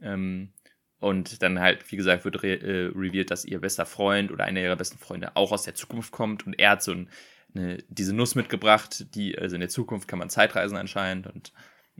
[0.00, 0.52] Ähm,
[0.98, 4.60] und dann halt, wie gesagt, wird re äh, revealed, dass ihr bester Freund oder einer
[4.60, 7.10] ihrer besten Freunde auch aus der Zukunft kommt und er hat so ein,
[7.54, 11.52] eine, diese Nuss mitgebracht, die, also in der Zukunft kann man Zeitreisen anscheinend und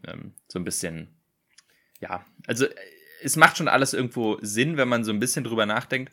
[0.07, 1.09] ähm, so ein bisschen,
[1.99, 2.67] ja, also
[3.23, 6.13] es macht schon alles irgendwo Sinn, wenn man so ein bisschen drüber nachdenkt.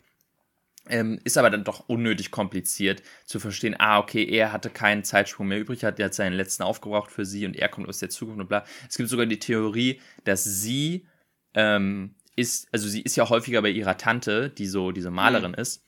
[0.87, 5.47] Ähm, ist aber dann doch unnötig kompliziert zu verstehen, ah, okay, er hatte keinen Zeitsprung
[5.47, 8.41] mehr übrig, hat jetzt seinen letzten aufgebraucht für sie und er kommt aus der Zukunft
[8.41, 8.65] und bla.
[8.89, 11.05] Es gibt sogar die Theorie, dass sie
[11.53, 15.59] ähm, ist, also sie ist ja häufiger bei ihrer Tante, die so diese Malerin mhm.
[15.59, 15.83] ist.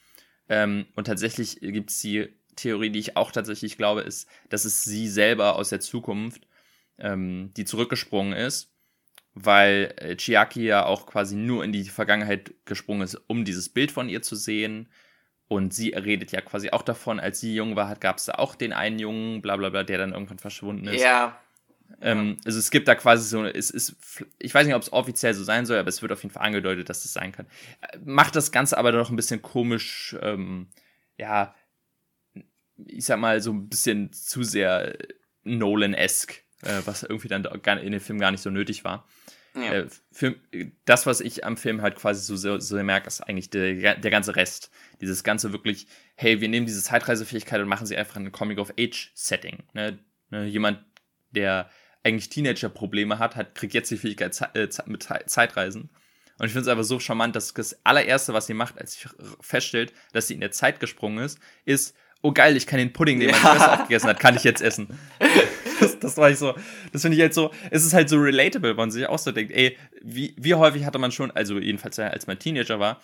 [0.49, 4.83] Ähm, und tatsächlich gibt es die Theorie, die ich auch tatsächlich glaube, ist, dass es
[4.83, 6.47] sie selber aus der Zukunft,
[6.99, 8.70] ähm, die zurückgesprungen ist
[9.33, 13.91] weil äh, Chiaki ja auch quasi nur in die Vergangenheit gesprungen ist, um dieses Bild
[13.91, 14.89] von ihr zu sehen.
[15.47, 18.55] Und sie redet ja quasi auch davon, als sie jung war, gab es da auch
[18.55, 21.01] den einen Jungen, bla bla bla, der dann irgendwann verschwunden ist.
[21.01, 21.37] Ja.
[21.99, 23.95] Ähm, also es gibt da quasi so, es ist,
[24.39, 26.45] ich weiß nicht, ob es offiziell so sein soll, aber es wird auf jeden Fall
[26.45, 27.47] angedeutet, dass es sein kann.
[28.03, 30.67] Macht das Ganze aber doch ein bisschen komisch, ähm,
[31.17, 31.53] ja,
[32.85, 34.97] ich sag mal, so ein bisschen zu sehr
[35.43, 37.45] Nolan-esque, äh, was irgendwie dann
[37.79, 39.07] in dem Film gar nicht so nötig war.
[39.53, 39.73] Ja.
[39.73, 40.35] Äh, für,
[40.85, 44.11] das, was ich am Film halt quasi so, so, so merke, ist eigentlich der, der
[44.11, 44.71] ganze Rest.
[45.01, 49.63] Dieses ganze wirklich, hey, wir nehmen diese Zeitreisefähigkeit und machen sie einfach in ein Coming-of-Age-Setting.
[49.73, 49.99] Ne?
[50.29, 50.45] Ne?
[50.45, 50.79] Jemand,
[51.31, 51.69] der
[52.03, 55.89] eigentlich Teenager-Probleme hat, hat, kriegt jetzt die Fähigkeit äh, mit Zeitreisen.
[56.39, 59.07] Und ich finde es einfach so charmant, dass das allererste, was sie macht, als sie
[59.41, 63.19] feststellt, dass sie in der Zeit gesprungen ist, ist, oh geil, ich kann den Pudding,
[63.19, 63.35] den ja.
[63.35, 64.87] meine Schwester aufgegessen hat, kann ich jetzt essen.
[66.01, 66.53] Das, war ich so,
[66.91, 69.31] das finde ich halt so, es ist halt so relatable, wenn man sich auch so
[69.31, 73.01] denkt, ey, wie, wie häufig hatte man schon, also jedenfalls als man Teenager war,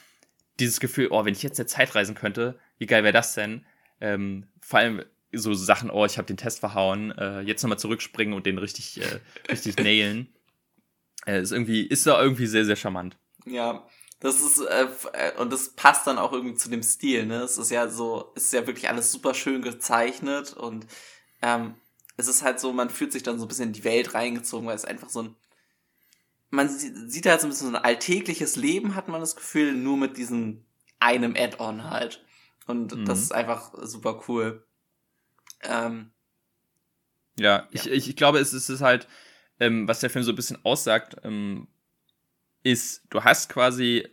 [0.60, 3.66] dieses Gefühl, oh, wenn ich jetzt der Zeit reisen könnte, wie geil wäre das denn?
[4.02, 8.34] Ähm, vor allem so Sachen, oh, ich habe den Test verhauen, äh, jetzt nochmal zurückspringen
[8.34, 9.20] und den richtig, äh,
[9.52, 10.28] richtig nailen.
[11.26, 13.18] Äh, ist irgendwie, ist da irgendwie sehr, sehr charmant.
[13.46, 13.86] Ja,
[14.20, 17.42] das ist, äh, äh, und das passt dann auch irgendwie zu dem Stil, ne?
[17.42, 20.88] Es ist ja so, es ist ja wirklich alles super schön gezeichnet und
[21.42, 21.76] ähm,
[22.18, 24.68] es ist halt so, man fühlt sich dann so ein bisschen in die Welt reingezogen,
[24.68, 25.36] weil es einfach so ein,
[26.50, 29.98] man sieht halt so ein bisschen so ein alltägliches Leben, hat man das Gefühl, nur
[29.98, 30.66] mit diesem
[31.00, 32.24] einem Add-on halt.
[32.66, 33.06] Und mhm.
[33.06, 34.66] das ist einfach super cool.
[35.62, 36.12] Ähm,
[37.38, 39.08] ja, ja, Ich, ich, ich glaube, es ist halt,
[39.60, 41.68] ähm, was der Film so ein bisschen aussagt, ähm,
[42.64, 44.08] ist, du hast quasi,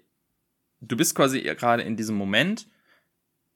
[0.80, 2.68] du bist quasi gerade in diesem Moment,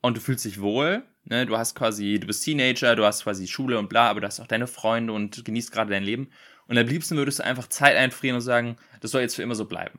[0.01, 1.03] und du fühlst dich wohl.
[1.29, 1.47] Ne?
[1.47, 4.41] Du hast quasi, du bist Teenager, du hast quasi Schule und bla, aber du hast
[4.41, 6.31] auch deine Freunde und genießt gerade dein Leben.
[6.67, 9.55] Und am liebsten würdest du einfach Zeit einfrieren und sagen, das soll jetzt für immer
[9.55, 9.99] so bleiben.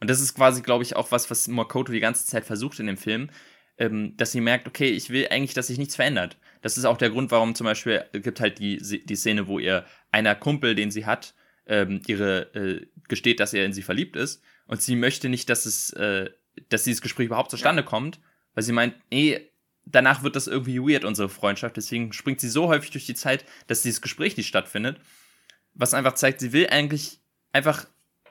[0.00, 2.86] Und das ist quasi, glaube ich, auch was, was Makoto die ganze Zeit versucht in
[2.86, 3.30] dem Film,
[3.78, 6.38] ähm, dass sie merkt, okay, ich will eigentlich, dass sich nichts verändert.
[6.60, 9.58] Das ist auch der Grund, warum zum Beispiel es gibt halt die, die Szene, wo
[9.58, 11.34] ihr einer Kumpel, den sie hat,
[11.66, 15.66] ähm, ihre äh, gesteht, dass er in sie verliebt ist und sie möchte nicht, dass
[15.66, 16.30] es, äh,
[16.68, 17.88] dass dieses Gespräch überhaupt zustande ja.
[17.88, 18.20] kommt,
[18.54, 19.51] weil sie meint, nee,
[19.84, 21.76] danach wird das irgendwie weird unsere Freundschaft.
[21.76, 25.00] Deswegen springt sie so häufig durch die Zeit, dass dieses Gespräch nicht stattfindet,
[25.74, 27.20] was einfach zeigt, sie will eigentlich
[27.52, 27.86] einfach,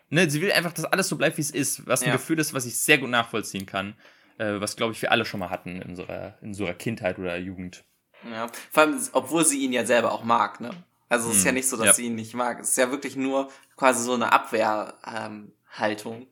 [0.10, 2.14] ne, sie will einfach, dass alles so bleibt, wie es ist, was ein ja.
[2.14, 3.96] Gefühl ist, was ich sehr gut nachvollziehen kann,
[4.38, 7.38] äh, was glaube ich wir alle schon mal hatten in unserer in unserer Kindheit oder
[7.38, 7.84] Jugend.
[8.30, 10.72] Ja, vor allem, obwohl sie ihn ja selber auch mag, ne?
[11.10, 11.94] Also es ist ja hm, nicht so, dass ja.
[11.94, 12.62] sie ihn nicht mag.
[12.62, 16.28] Es ist ja wirklich nur quasi so eine Abwehrhaltung, ähm,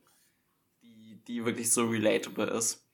[0.82, 2.86] die, die wirklich so relatable ist.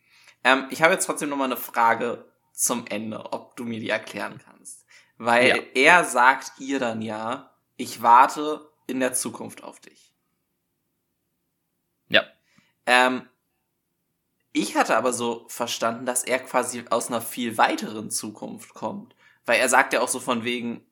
[0.45, 2.23] Ähm, ich habe jetzt trotzdem noch mal eine Frage
[2.53, 4.85] zum Ende, ob du mir die erklären kannst.
[5.17, 5.55] Weil ja.
[5.73, 10.13] er sagt ihr dann ja, ich warte in der Zukunft auf dich.
[12.07, 12.23] Ja.
[12.85, 13.27] Ähm,
[14.53, 19.15] ich hatte aber so verstanden, dass er quasi aus einer viel weiteren Zukunft kommt.
[19.45, 20.85] Weil er sagt ja auch so von wegen,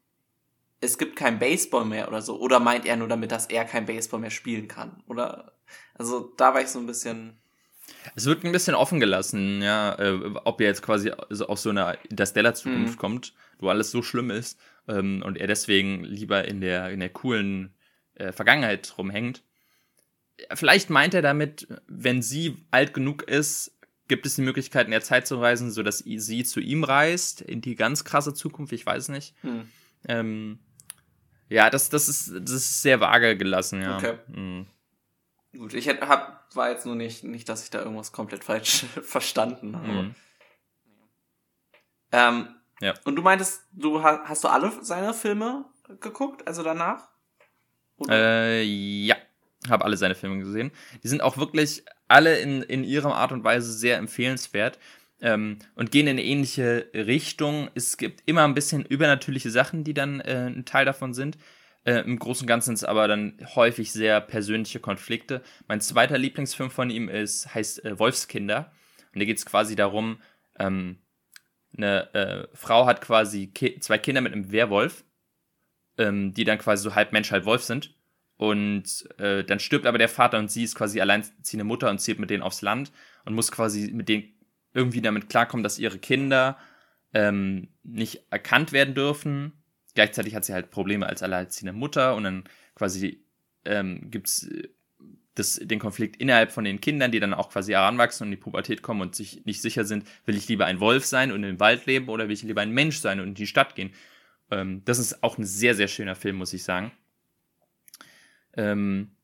[0.81, 2.39] es gibt kein Baseball mehr oder so.
[2.39, 5.03] Oder meint er nur damit, dass er kein Baseball mehr spielen kann?
[5.07, 5.53] Oder,
[5.93, 7.39] also da war ich so ein bisschen.
[8.15, 11.97] Es wird ein bisschen offen gelassen, ja, äh, ob er jetzt quasi aus so einer
[12.09, 12.99] Interstellar-Zukunft mhm.
[12.99, 17.09] kommt, wo alles so schlimm ist ähm, und er deswegen lieber in der, in der
[17.09, 17.73] coolen
[18.15, 19.43] äh, Vergangenheit rumhängt.
[20.53, 23.77] Vielleicht meint er damit, wenn sie alt genug ist,
[24.07, 27.61] gibt es die Möglichkeit, in der Zeit zu reisen, sodass sie zu ihm reist, in
[27.61, 29.34] die ganz krasse Zukunft, ich weiß nicht.
[29.43, 29.67] Mhm.
[30.07, 30.59] Ähm,
[31.49, 33.97] ja, das, das, ist, das ist sehr vage gelassen, ja.
[33.97, 34.13] Okay.
[34.27, 34.67] Mhm.
[35.55, 39.75] Gut, ich hab, war jetzt nur nicht, nicht, dass ich da irgendwas komplett falsch verstanden
[39.75, 39.87] habe.
[39.87, 40.15] Mhm.
[42.11, 42.93] Ähm, ja.
[43.05, 45.65] Und du meintest, du hast, hast du alle seine Filme
[45.99, 47.09] geguckt, also danach?
[48.09, 49.15] Äh, ja,
[49.69, 50.71] habe alle seine Filme gesehen.
[51.03, 54.79] Die sind auch wirklich alle in, in ihrer Art und Weise sehr empfehlenswert
[55.21, 57.69] ähm, und gehen in eine ähnliche Richtung.
[57.75, 61.37] Es gibt immer ein bisschen übernatürliche Sachen, die dann äh, ein Teil davon sind.
[61.86, 65.41] Äh, Im Großen und Ganzen es aber dann häufig sehr persönliche Konflikte.
[65.67, 68.71] Mein zweiter Lieblingsfilm von ihm ist, heißt äh, Wolfskinder.
[69.13, 70.21] Und da geht es quasi darum,
[70.59, 70.97] ähm,
[71.75, 75.03] eine äh, Frau hat quasi ki zwei Kinder mit einem Werwolf,
[75.97, 77.95] ähm, die dann quasi so halb Mensch, halb Wolf sind.
[78.38, 82.19] Und äh, dann stirbt aber der Vater und sie ist quasi alleinziehende Mutter und zieht
[82.19, 82.91] mit denen aufs Land
[83.25, 84.34] und muss quasi mit denen
[84.73, 86.57] irgendwie damit klarkommen, dass ihre Kinder
[87.13, 89.62] ähm, nicht erkannt werden dürfen
[89.95, 92.43] gleichzeitig hat sie halt Probleme als alleinerziehende Mutter und dann
[92.75, 93.23] quasi
[93.65, 94.47] ähm, gibt es
[95.57, 98.43] äh, den Konflikt innerhalb von den Kindern, die dann auch quasi heranwachsen und in die
[98.43, 101.59] Pubertät kommen und sich nicht sicher sind, will ich lieber ein Wolf sein und im
[101.59, 103.93] Wald leben oder will ich lieber ein Mensch sein und in die Stadt gehen.
[104.51, 106.91] Ähm, das ist auch ein sehr, sehr schöner Film, muss ich sagen.
[108.55, 109.15] Ähm,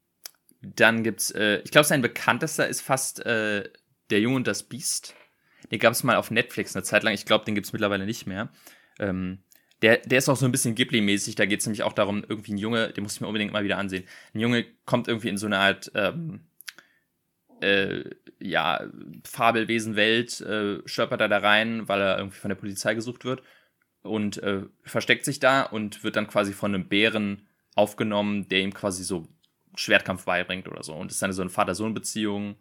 [0.62, 3.70] dann gibt's, äh, ich glaube, sein bekanntester ist fast äh,
[4.10, 5.16] Der Junge und das Biest.
[5.72, 7.14] Den gab es mal auf Netflix eine Zeit lang.
[7.14, 8.50] Ich glaube, den gibt es mittlerweile nicht mehr.
[8.98, 9.44] Ähm,
[9.82, 11.36] der, der ist auch so ein bisschen Ghibli-mäßig.
[11.36, 13.64] Da geht es nämlich auch darum, irgendwie ein Junge, den muss ich mir unbedingt mal
[13.64, 14.04] wieder ansehen.
[14.34, 16.42] Ein Junge kommt irgendwie in so eine Art, ähm,
[17.62, 18.04] äh,
[18.40, 18.82] ja,
[19.26, 23.44] Fabelwesenwelt, äh, stolpert er da rein, weil er irgendwie von der Polizei gesucht wird
[24.02, 28.74] und äh, versteckt sich da und wird dann quasi von einem Bären aufgenommen, der ihm
[28.74, 29.28] quasi so
[29.76, 30.94] Schwertkampf beibringt oder so.
[30.94, 32.56] Und das ist dann so eine Vater-Sohn-Beziehung.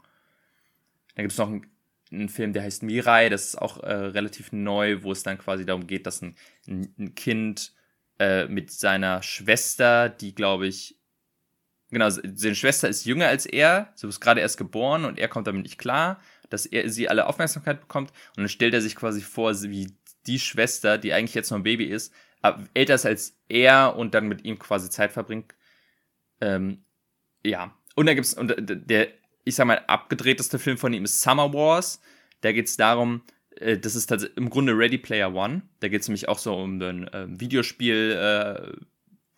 [1.14, 1.66] Dann gibt es noch einen
[2.12, 5.64] ein Film, der heißt Mirai, das ist auch äh, relativ neu, wo es dann quasi
[5.66, 6.36] darum geht, dass ein,
[6.66, 7.72] ein Kind
[8.18, 10.98] äh, mit seiner Schwester, die glaube ich,
[11.90, 15.46] genau, seine Schwester ist jünger als er, sie ist gerade erst geboren und er kommt
[15.46, 19.20] damit nicht klar, dass er sie alle Aufmerksamkeit bekommt und dann stellt er sich quasi
[19.20, 19.92] vor, wie
[20.26, 22.12] die Schwester, die eigentlich jetzt noch ein Baby ist,
[22.74, 25.54] älter ist als er und dann mit ihm quasi Zeit verbringt.
[26.40, 26.84] Ähm,
[27.44, 27.74] ja.
[27.94, 29.08] Und dann gibt's, und der
[29.48, 32.00] ich sag mal, abgedrehteste Film von ihm ist Summer Wars.
[32.42, 33.22] Da geht es darum,
[33.56, 35.62] äh, das ist im Grunde Ready Player One.
[35.80, 38.72] Da geht es nämlich auch so um ein äh, Videospiel, äh,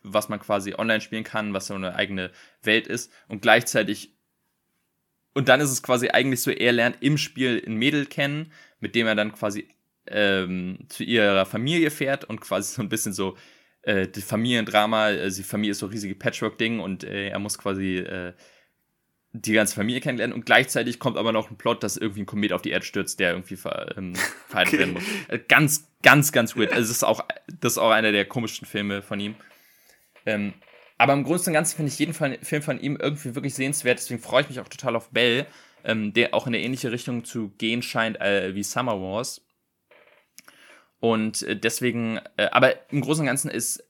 [0.03, 2.33] was man quasi online spielen kann, was so eine eigene
[2.63, 3.13] Welt ist.
[3.29, 4.17] Und gleichzeitig,
[5.35, 8.95] und dann ist es quasi eigentlich so, er lernt im Spiel ein Mädel kennen, mit
[8.95, 9.69] dem er dann quasi
[10.09, 13.37] ähm, zu ihrer Familie fährt und quasi so ein bisschen so
[13.83, 18.05] äh, die Familiendrama, äh, die Familie ist so riesige Patchwork-Ding und äh, er muss quasi
[19.33, 22.53] die ganze Familie kennenlernen und gleichzeitig kommt aber noch ein Plot, dass irgendwie ein Komet
[22.53, 24.15] auf die Erde stürzt, der irgendwie ver, ähm,
[24.49, 25.05] verheilt werden muss.
[25.29, 26.73] Äh, ganz, ganz, ganz weird.
[26.73, 27.25] Also, das ist auch,
[27.61, 29.37] das ist auch einer der komischsten Filme von ihm.
[30.27, 30.55] Ähm,
[30.99, 34.21] aber im Großen und Ganzen finde ich jeden Film von ihm irgendwie wirklich sehenswert, deswegen
[34.21, 35.47] freue ich mich auch total auf Bell.
[35.85, 39.43] ähm, der auch in eine ähnliche Richtung zu gehen scheint äh, wie Summer Wars.
[40.99, 43.83] Und äh, deswegen, äh, aber im Großen und Ganzen ist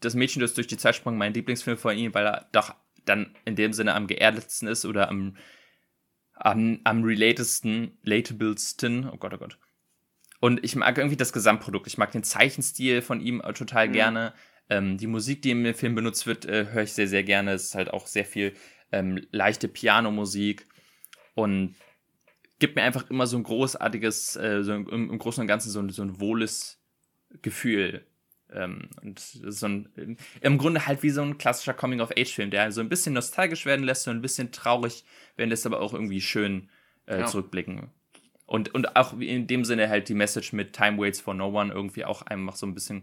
[0.00, 2.74] das Mädchen, das durch die Zeit sprang, mein Lieblingsfilm von ihm, weil er doch
[3.06, 5.36] dann in dem Sinne am geerdetsten ist oder am,
[6.34, 9.58] am, am relatesten, latablesten, oh Gott, oh Gott.
[10.40, 11.86] Und ich mag irgendwie das Gesamtprodukt.
[11.86, 13.92] Ich mag den Zeichenstil von ihm total mhm.
[13.92, 14.34] gerne.
[14.68, 17.52] Ähm, die Musik, die im Film benutzt wird, äh, höre ich sehr, sehr gerne.
[17.52, 18.52] Es ist halt auch sehr viel
[18.92, 20.66] ähm, leichte Pianomusik
[21.34, 21.76] und
[22.58, 25.80] gibt mir einfach immer so ein großartiges, äh, so im, im, Großen und Ganzen so
[25.80, 26.82] ein, so ein wohles
[27.42, 28.06] Gefühl.
[28.52, 32.88] Ähm, und so ein, im Grunde halt wie so ein klassischer Coming-of-Age-Film, der so ein
[32.88, 35.04] bisschen nostalgisch werden lässt, so ein bisschen traurig
[35.36, 36.68] werden lässt, aber auch irgendwie schön
[37.06, 37.26] äh, ja.
[37.26, 37.90] zurückblicken.
[38.46, 41.72] Und, und auch in dem Sinne halt die Message mit Time Waits for No One
[41.72, 43.02] irgendwie auch einfach so ein bisschen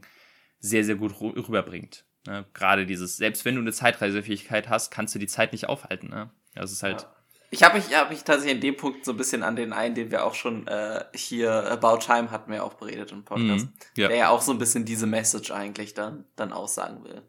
[0.59, 2.05] sehr, sehr gut rüberbringt.
[2.25, 2.45] Ne?
[2.53, 6.09] Gerade dieses, selbst wenn du eine Zeitreisefähigkeit hast, kannst du die Zeit nicht aufhalten.
[6.09, 6.31] Ne?
[6.55, 7.01] Das ist halt.
[7.01, 7.15] Ja.
[7.53, 9.93] Ich habe mich, hab mich tatsächlich in dem Punkt so ein bisschen an den einen,
[9.93, 13.73] den wir auch schon äh, hier About Time hatten wir auch beredet im Podcast, mhm,
[13.95, 14.07] ja.
[14.07, 17.21] der ja auch so ein bisschen diese Message eigentlich dann, dann aussagen will.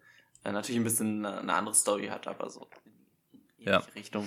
[0.43, 2.67] Äh, natürlich ein bisschen eine, eine andere Story hat, aber so
[3.59, 3.83] in ja.
[3.95, 4.27] Richtung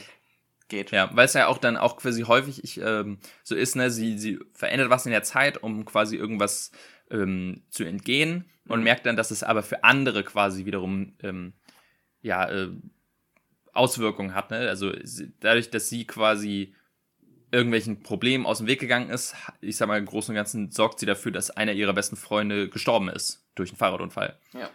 [0.68, 0.92] geht.
[0.92, 4.20] Ja, weil es ja auch dann auch quasi häufig ich, ähm, so ist, ne, sie,
[4.20, 6.72] sie verändert was in der Zeit, um quasi irgendwas
[7.10, 8.84] ähm, zu entgehen und mhm.
[8.84, 11.54] merkt dann, dass es aber für andere quasi wiederum ähm,
[12.22, 12.70] ja äh,
[13.78, 14.52] Auswirkungen hat.
[14.52, 14.68] Ne?
[14.70, 14.92] Also
[15.40, 16.74] dadurch, dass sie quasi
[17.52, 21.00] irgendwelchen Problemen aus dem Weg gegangen ist, ich sag mal, im Großen und Ganzen sorgt
[21.00, 24.38] sie dafür, dass einer ihrer besten Freunde gestorben ist durch einen Fahrradunfall.
[24.54, 24.70] Ja.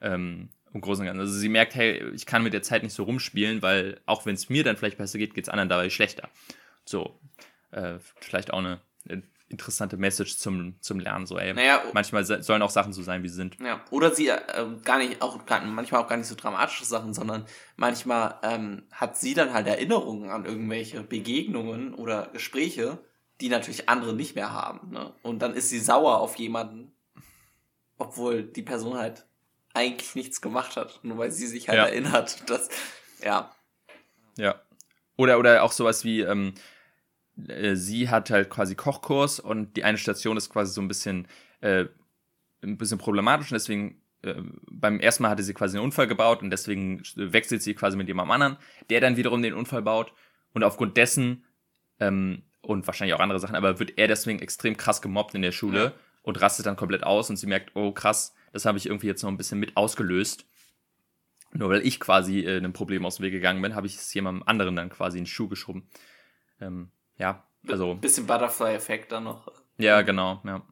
[0.00, 1.20] Ähm, im Großen und Ganzen.
[1.20, 4.34] Also sie merkt, hey, ich kann mit der Zeit nicht so rumspielen, weil auch wenn
[4.34, 6.28] es mir dann vielleicht besser geht, geht es anderen dabei schlechter.
[6.84, 7.18] So,
[7.70, 8.80] äh, vielleicht auch eine
[9.54, 11.26] interessante Message zum, zum Lernen.
[11.26, 13.56] So, ey, naja, manchmal sollen auch Sachen so sein, wie sie sind.
[13.60, 14.42] Ja, oder sie äh,
[14.84, 17.46] gar nicht, auch gar, manchmal auch gar nicht so dramatische Sachen, sondern
[17.76, 22.98] manchmal ähm, hat sie dann halt Erinnerungen an irgendwelche Begegnungen oder Gespräche,
[23.40, 24.90] die natürlich andere nicht mehr haben.
[24.90, 25.14] Ne?
[25.22, 26.92] Und dann ist sie sauer auf jemanden,
[27.96, 29.26] obwohl die Person halt
[29.72, 31.86] eigentlich nichts gemacht hat, nur weil sie sich halt ja.
[31.86, 32.48] erinnert.
[32.50, 32.68] Das,
[33.22, 33.54] ja.
[34.36, 34.60] Ja.
[35.16, 36.54] Oder, oder auch sowas wie, ähm,
[37.48, 41.28] äh, sie hat halt quasi Kochkurs und die eine Station ist quasi so ein bisschen,
[41.60, 41.86] äh,
[42.62, 44.34] ein bisschen problematisch und deswegen äh,
[44.70, 48.08] beim ersten Mal hatte sie quasi einen Unfall gebaut und deswegen wechselt sie quasi mit
[48.08, 48.56] jemandem anderen,
[48.90, 50.12] der dann wiederum den Unfall baut
[50.52, 51.44] und aufgrund dessen
[52.00, 55.52] ähm, und wahrscheinlich auch andere Sachen, aber wird er deswegen extrem krass gemobbt in der
[55.52, 55.92] Schule ja.
[56.22, 59.22] und rastet dann komplett aus und sie merkt, oh krass, das habe ich irgendwie jetzt
[59.22, 60.46] noch ein bisschen mit ausgelöst.
[61.52, 64.12] Nur weil ich quasi äh, einem Problem aus dem Weg gegangen bin, habe ich es
[64.14, 65.88] jemandem anderen dann quasi in den Schuh geschoben.
[66.60, 67.94] Ähm, ja, also.
[67.94, 69.50] Bisschen Butterfly-Effekt dann noch.
[69.78, 70.62] Ja, genau, ja.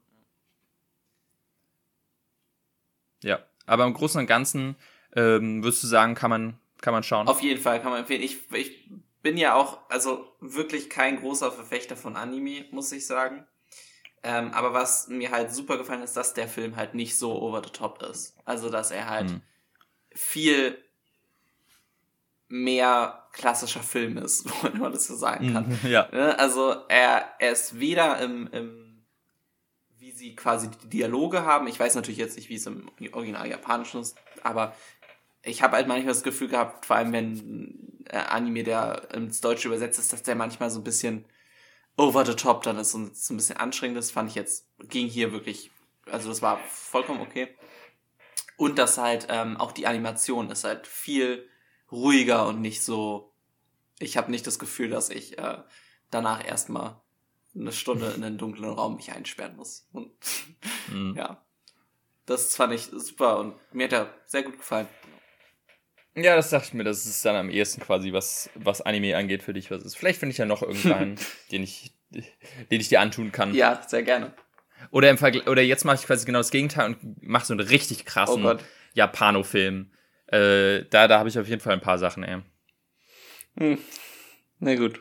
[3.22, 4.76] Ja, aber im Großen und Ganzen
[5.14, 7.28] ähm, würdest du sagen, kann man, kann man schauen?
[7.28, 8.22] Auf jeden Fall kann man empfehlen.
[8.22, 8.90] Ich, ich
[9.22, 13.46] bin ja auch, also wirklich kein großer Verfechter von Anime, muss ich sagen.
[14.24, 17.62] Ähm, aber was mir halt super gefallen ist, dass der Film halt nicht so over
[17.62, 18.36] the top ist.
[18.44, 19.42] Also, dass er halt hm.
[20.12, 20.78] viel
[22.52, 25.68] mehr klassischer Film ist, wenn man das so sagen kann.
[25.82, 26.06] Mhm, ja.
[26.12, 26.38] Ne?
[26.38, 29.04] Also er, er ist weder im, im,
[29.98, 33.48] wie sie quasi die Dialoge haben, ich weiß natürlich jetzt nicht, wie es im Original
[33.48, 34.76] Japanischen ist, aber
[35.42, 39.68] ich habe halt manchmal das Gefühl gehabt, vor allem wenn äh, Anime, der ins Deutsche
[39.68, 41.24] übersetzt ist, dass der manchmal so ein bisschen
[41.96, 45.08] over the top dann ist und so ein bisschen anstrengend ist, fand ich jetzt, ging
[45.08, 45.70] hier wirklich,
[46.10, 47.48] also das war vollkommen okay.
[48.58, 51.48] Und dass halt ähm, auch die Animation ist halt viel
[51.92, 53.32] ruhiger und nicht so.
[53.98, 55.58] Ich habe nicht das Gefühl, dass ich äh,
[56.10, 57.00] danach erstmal
[57.54, 59.88] eine Stunde in einen dunklen Raum mich einsperren muss.
[59.92, 60.12] Und
[60.88, 61.14] mhm.
[61.18, 61.44] ja,
[62.26, 64.88] das fand ich super und mir hat er sehr gut gefallen.
[66.14, 69.42] Ja, das dachte ich mir, das ist dann am ehesten quasi, was, was Anime angeht
[69.42, 69.96] für dich, was ist.
[69.96, 71.18] Vielleicht finde ich ja noch irgendeinen,
[71.50, 73.54] den ich, den ich dir antun kann.
[73.54, 74.34] Ja, sehr gerne.
[74.90, 77.66] Oder im Vergleich, oder jetzt mache ich quasi genau das Gegenteil und mache so einen
[77.66, 78.56] richtig krassen oh
[78.94, 79.90] Japano-Film.
[80.32, 82.42] Äh, da da habe ich auf jeden Fall ein paar Sachen, ey.
[83.58, 83.78] Hm.
[84.58, 85.00] Na gut.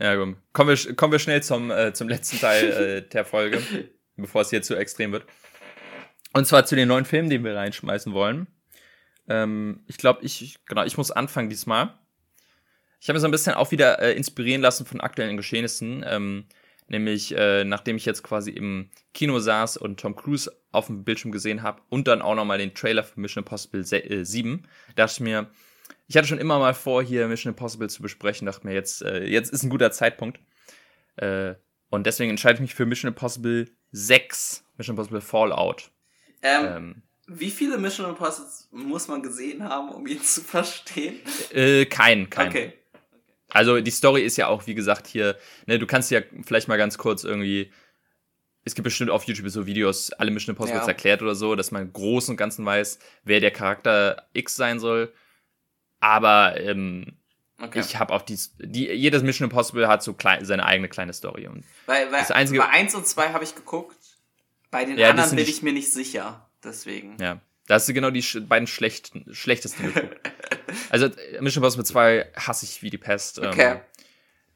[0.00, 0.36] Ja, gut.
[0.52, 3.62] Kommen wir, kommen wir schnell zum, äh, zum letzten Teil äh, der Folge,
[4.16, 5.26] bevor es hier zu extrem wird.
[6.32, 8.48] Und zwar zu den neuen Filmen, die wir reinschmeißen wollen.
[9.28, 11.94] Ähm, ich glaube, ich, genau, ich muss anfangen diesmal.
[13.00, 16.04] Ich habe mir so ein bisschen auch wieder äh, inspirieren lassen von aktuellen Geschehnissen.
[16.06, 16.46] Ähm,
[16.86, 21.32] Nämlich, äh, nachdem ich jetzt quasi im Kino saß und Tom Cruise auf dem Bildschirm
[21.32, 25.20] gesehen habe und dann auch nochmal den Trailer für Mission Impossible 7, äh, dachte ich
[25.20, 25.50] mir,
[26.06, 29.24] ich hatte schon immer mal vor, hier Mission Impossible zu besprechen, dachte mir, jetzt, äh,
[29.24, 30.40] jetzt ist ein guter Zeitpunkt.
[31.16, 31.54] Äh,
[31.88, 35.90] und deswegen entscheide ich mich für Mission Impossible 6, Mission Impossible Fallout.
[36.42, 41.20] Ähm, ähm, wie viele Mission Impossible muss man gesehen haben, um ihn zu verstehen?
[41.50, 42.48] Äh, kein, kein.
[42.48, 42.72] Okay.
[43.54, 45.36] Also die Story ist ja auch, wie gesagt, hier,
[45.66, 47.70] ne, du kannst ja vielleicht mal ganz kurz irgendwie.
[48.66, 50.86] Es gibt bestimmt auf YouTube so Videos, alle Mission Impossible Ja.
[50.86, 54.78] erklärt oder so, dass man im Großen und Ganzen weiß, wer der Charakter X sein
[54.80, 55.12] soll.
[56.00, 57.16] Aber ähm,
[57.60, 57.80] Okay.
[57.80, 61.46] ich habe auf die, die, jedes Mission Impossible hat so klein, seine eigene kleine Story.
[61.46, 63.96] Und weil, weil das Einzige- bei 1 und 2 habe ich geguckt.
[64.70, 66.48] Bei den Ja, anderen bin ich mir nicht sicher.
[66.64, 67.16] Deswegen.
[67.20, 70.16] ja, da hast du genau die beiden schlechten, schlechtesten geguckt.
[70.90, 73.38] also äh, Mission Impossible 2 hasse ich wie die Pest.
[73.38, 73.80] Ähm, Okay.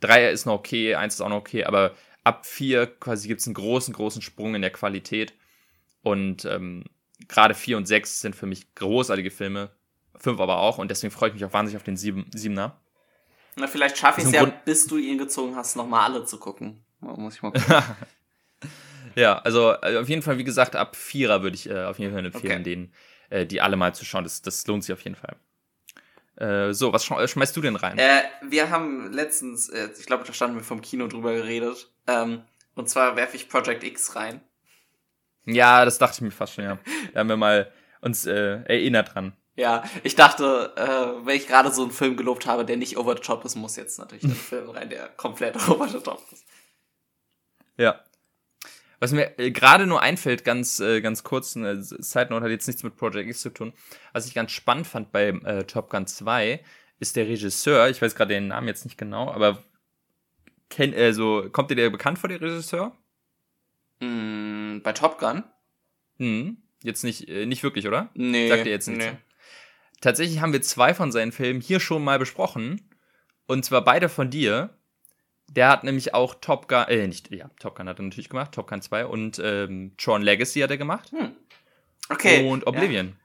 [0.00, 3.46] 3 ist noch okay, 1 ist auch noch okay, aber ab 4 quasi gibt es
[3.46, 5.32] einen großen, großen Sprung in der Qualität.
[6.02, 6.84] Und ähm,
[7.26, 9.70] gerade 4 und 6 sind für mich großartige Filme.
[10.16, 12.72] 5 aber auch und deswegen freue ich mich auch wahnsinnig auf den 7, 7er.
[13.56, 16.38] Na, vielleicht schaffe ich es ja, Grund- bis du ihn gezogen hast, nochmal alle zu
[16.38, 16.84] gucken.
[17.00, 17.82] Muss ich mal gucken.
[19.14, 22.12] Ja, also äh, auf jeden Fall, wie gesagt, ab 4er würde ich äh, auf jeden
[22.14, 22.62] Fall empfehlen, Okay.
[22.62, 22.92] den,
[23.30, 24.24] äh, die alle mal zu schauen.
[24.24, 25.36] Das, das lohnt sich auf jeden Fall.
[26.36, 27.98] Äh, so, was sch schmeißt du denn rein?
[27.98, 31.90] Äh, wir haben letztens, äh, ich glaube, da standen wir vom Kino drüber geredet.
[32.06, 32.42] Ähm,
[32.74, 34.40] und zwar werfe ich Project X rein.
[35.46, 36.78] Ja, das dachte ich mir fast schon, ja.
[37.12, 39.32] Da haben wir mal uns äh, erinnert dran.
[39.56, 43.16] Ja, ich dachte, äh, wenn ich gerade so einen Film gelobt habe, der nicht over
[43.16, 46.44] the top ist, muss jetzt natürlich ein Film rein, der komplett over the top ist.
[47.76, 48.00] Ja.
[49.00, 52.66] Was mir äh, gerade nur einfällt, ganz, äh, ganz kurz, eine Side Note hat jetzt
[52.66, 53.72] nichts mit Project X zu tun.
[54.12, 56.60] Was ich ganz spannend fand bei äh, Top Gun 2,
[57.00, 59.62] ist der Regisseur, ich weiß gerade den Namen jetzt nicht genau, aber
[60.68, 62.96] kenn, äh, so, kommt dir der bekannt vor, der Regisseur?
[64.00, 65.44] Mm, bei Top Gun?
[66.18, 68.10] Hm, jetzt nicht, äh, nicht wirklich, oder?
[68.14, 68.48] Nee.
[68.48, 69.04] Sagt dir jetzt nichts.
[69.04, 69.16] nee.
[70.00, 72.80] Tatsächlich haben wir zwei von seinen Filmen hier schon mal besprochen.
[73.46, 74.77] Und zwar beide von dir.
[75.48, 78.52] Der hat nämlich auch Top Gun, äh, nicht, ja, Top Gun hat er natürlich gemacht,
[78.52, 81.10] Top Gun 2 und ähm, Tron Legacy hat er gemacht.
[81.12, 81.34] Hm.
[82.10, 82.46] Okay.
[82.48, 83.16] Und Oblivion.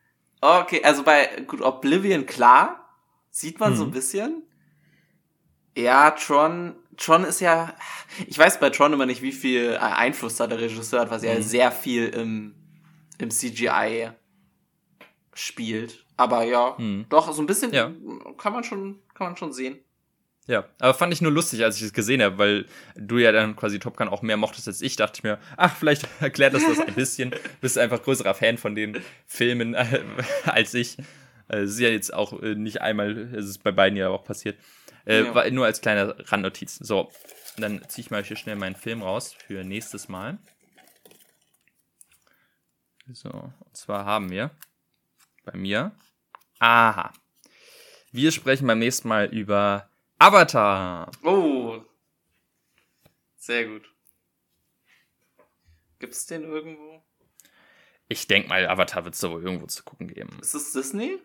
[0.42, 0.62] Ja.
[0.62, 2.90] Okay, also bei gut, Oblivion, klar,
[3.30, 3.94] sieht man so ein Mhm.
[3.94, 4.44] bisschen.
[5.78, 7.74] Ja, Tron, Tron ist ja,
[8.28, 11.24] ich weiß bei Tron immer nicht, wie viel äh, Einfluss da der Regisseur hat, was
[11.24, 11.42] ja Mhm.
[11.42, 12.56] sehr viel im,
[13.18, 14.12] im CGI
[15.34, 16.06] spielt.
[16.16, 17.06] Aber ja, Mhm.
[17.10, 17.92] doch, so ein bisschen Ja.
[18.38, 19.80] kann man schon, kann man schon sehen.
[20.46, 22.66] Ja, aber fand ich nur lustig, als ich es gesehen habe, weil
[22.96, 25.74] du ja dann quasi Top Gun auch mehr mochtest als ich, dachte ich mir, ach,
[25.76, 27.34] vielleicht erklärt das das ein bisschen.
[27.62, 30.02] Bist einfach größerer Fan von den Filmen äh,
[30.44, 30.98] als ich.
[31.48, 34.26] Äh, Es ist ja jetzt auch äh, nicht einmal, es ist bei beiden ja auch
[34.26, 34.58] passiert.
[35.06, 35.36] Äh, Ja.
[35.36, 36.76] war nur als kleine Randnotiz.
[36.76, 37.10] So,
[37.58, 40.40] dann ziehe ich mal hier schnell meinen Film raus für nächstes Mal.
[43.12, 44.52] So, und zwar haben wir
[45.46, 45.92] bei mir.
[46.60, 47.12] Aha.
[48.12, 49.90] Wir sprechen beim nächsten Mal über
[50.24, 51.12] Avatar.
[51.24, 51.82] Oh.
[53.36, 53.84] Sehr gut.
[56.00, 57.04] Gibt's den irgendwo?
[58.08, 60.38] Ich denke mal, Avatar wird es wohl irgendwo zu gucken geben.
[60.42, 61.18] Ist es Disney?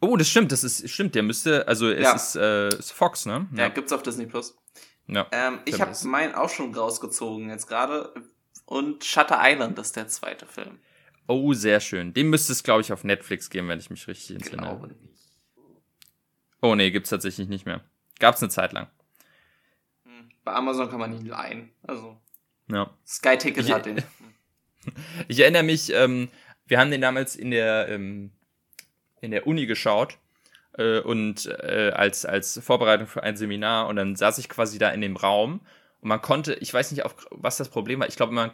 [0.00, 1.14] Oh, das stimmt, das ist stimmt.
[1.14, 2.14] Der müsste, also es Ja.
[2.14, 3.48] ist, äh, ist Fox, ne?
[3.54, 4.56] Ja, gibt's auf Disney Plus.
[5.06, 5.26] ja.
[5.32, 8.12] Ähm, ich habe meinen auch schon rausgezogen jetzt gerade.
[8.66, 10.78] Und Shutter Island ist der zweite Film.
[11.26, 12.14] Oh, sehr schön.
[12.14, 14.62] Dem müsste es, glaube ich, auf Netflix geben, wenn ich mich richtig Ich entsinne.
[14.62, 15.11] glaube nicht.
[16.62, 17.82] Oh nee, gibt's tatsächlich nicht mehr.
[18.18, 18.86] Gab's eine Zeit lang.
[20.04, 20.30] Hm.
[20.44, 21.70] Bei Amazon kann man ihn leihen.
[21.82, 22.16] Also
[22.68, 22.90] Ja.
[23.06, 24.02] Sky Ticket Ich- hat den.
[25.28, 26.28] Ich erinnere mich, ähm,
[26.66, 28.32] wir haben den damals in der, ähm,
[29.20, 30.18] in der Uni geschaut
[30.76, 34.90] äh, und äh, als, als Vorbereitung für ein Seminar und dann saß ich quasi da
[34.90, 35.60] in dem Raum
[36.00, 38.50] und man konnte, ich weiß nicht, auf, was das Problem war, ich glaube, man,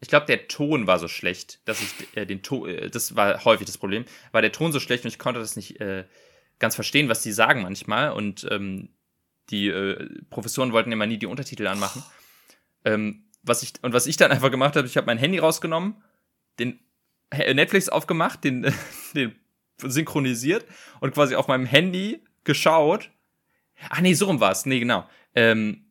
[0.00, 3.44] ich glaube, der Ton war so schlecht, dass ich äh, den Ton, äh, das war
[3.44, 6.04] häufig das Problem, war der Ton so schlecht und ich konnte das nicht äh,
[6.60, 8.90] ganz verstehen, was die sagen manchmal und ähm,
[9.50, 12.04] die äh, Professoren wollten immer nie die Untertitel anmachen.
[12.84, 15.96] Ähm, was ich, und was ich dann einfach gemacht habe, ich habe mein Handy rausgenommen,
[16.58, 16.78] den
[17.34, 18.72] He- Netflix aufgemacht, den,
[19.14, 19.34] den
[19.82, 20.64] synchronisiert
[21.00, 23.10] und quasi auf meinem Handy geschaut.
[23.88, 24.66] Ach nee, so rum war es.
[24.66, 25.08] Nee, genau.
[25.34, 25.86] Ähm,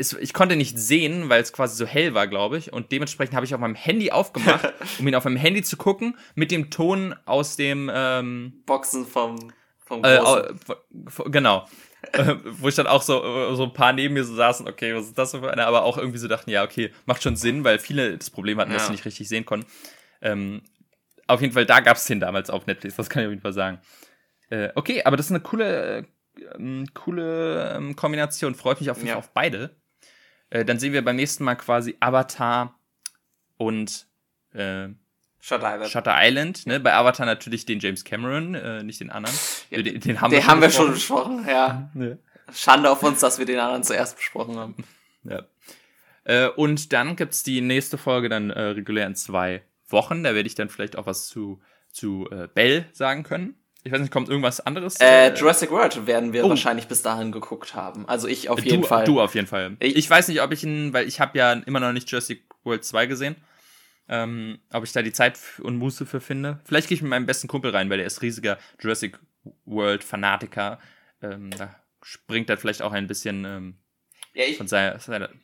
[0.00, 2.72] es, ich konnte nicht sehen, weil es quasi so hell war, glaube ich.
[2.72, 6.16] Und dementsprechend habe ich auf meinem Handy aufgemacht, um ihn auf meinem Handy zu gucken,
[6.34, 10.20] mit dem Ton aus dem ähm, Boxen vom, vom äh,
[11.26, 11.66] genau.
[12.14, 14.94] Äh, Wo ich dann auch so, äh, so ein paar neben mir so saßen, okay,
[14.94, 17.62] was ist das für eine, aber auch irgendwie so dachten, ja, okay, macht schon Sinn,
[17.62, 18.86] weil viele das Problem hatten, dass Ja.
[18.86, 19.66] sie nicht richtig sehen konnten.
[20.22, 20.62] Ähm,
[21.26, 23.42] auf jeden Fall, da gab es den damals auf Netflix, das kann ich auf jeden
[23.42, 23.80] Fall sagen.
[24.48, 26.06] Äh, okay, aber das ist eine coole,
[26.38, 29.16] äh, coole ähm, Kombination, freut mich auf Ja.
[29.16, 29.76] Auf beide.
[30.50, 32.78] Äh, dann sehen wir beim nächsten Mal quasi Avatar
[33.56, 34.06] und
[34.52, 34.88] äh,
[35.42, 35.90] Shutter Island.
[35.90, 36.80] Shutter Island, ne?
[36.80, 39.36] Bei Avatar natürlich den James Cameron, äh, nicht den anderen.
[39.70, 41.38] Ja, den, den haben Den wir haben wir schon besprochen.
[41.44, 41.90] besprochen, ja.
[42.06, 42.16] Ja.
[42.52, 44.74] Schande auf uns, dass wir den anderen zuerst besprochen haben.
[45.24, 45.44] Ja.
[46.24, 50.24] Äh, und dann gibt's die nächste Folge dann äh, regulär in zwei Wochen.
[50.24, 51.60] Da werde ich dann vielleicht auch was zu,
[51.92, 53.54] zu äh, Bell sagen können.
[53.82, 54.96] Ich weiß nicht, kommt irgendwas anderes?
[55.00, 56.50] Äh, Jurassic World werden wir oh.
[56.50, 58.06] wahrscheinlich bis dahin geguckt haben.
[58.08, 59.04] Also ich auf jeden du, Fall.
[59.04, 59.76] Du auf jeden Fall.
[59.80, 62.42] Ich, ich weiß nicht, ob ich ihn, weil ich habe ja immer noch nicht Jurassic
[62.64, 63.36] World 2 gesehen.
[64.08, 66.58] Ähm, ob ich da die Zeit und Muße für finde.
[66.64, 69.18] Vielleicht gehe ich mit meinem besten Kumpel rein, weil der ist riesiger Jurassic
[69.64, 70.78] World Fanatiker.
[71.22, 73.74] Ähm, da springt er vielleicht auch ein bisschen ähm,
[74.32, 74.60] ja, ich,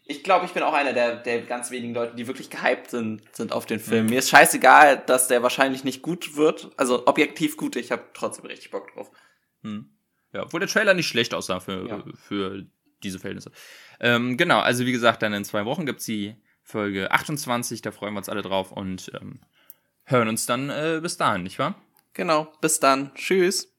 [0.06, 3.22] ich glaube, ich bin auch einer der, der ganz wenigen Leute, die wirklich gehypt sind,
[3.32, 4.04] sind auf den Film.
[4.04, 4.10] Mhm.
[4.10, 6.70] Mir ist scheißegal, dass der wahrscheinlich nicht gut wird.
[6.76, 9.10] Also objektiv gut, ich habe trotzdem richtig Bock drauf.
[9.62, 9.90] Mhm.
[10.32, 12.04] Ja, obwohl der Trailer nicht schlecht aussah für, ja.
[12.14, 12.66] für
[13.02, 13.50] diese Verhältnisse.
[13.98, 18.14] Ähm, genau, also wie gesagt, dann in zwei Wochen gibt's die Folge 28, da freuen
[18.14, 19.40] wir uns alle drauf und ähm,
[20.04, 21.74] hören uns dann äh, bis dahin, nicht wahr?
[22.12, 23.12] Genau, bis dann.
[23.14, 23.75] Tschüss.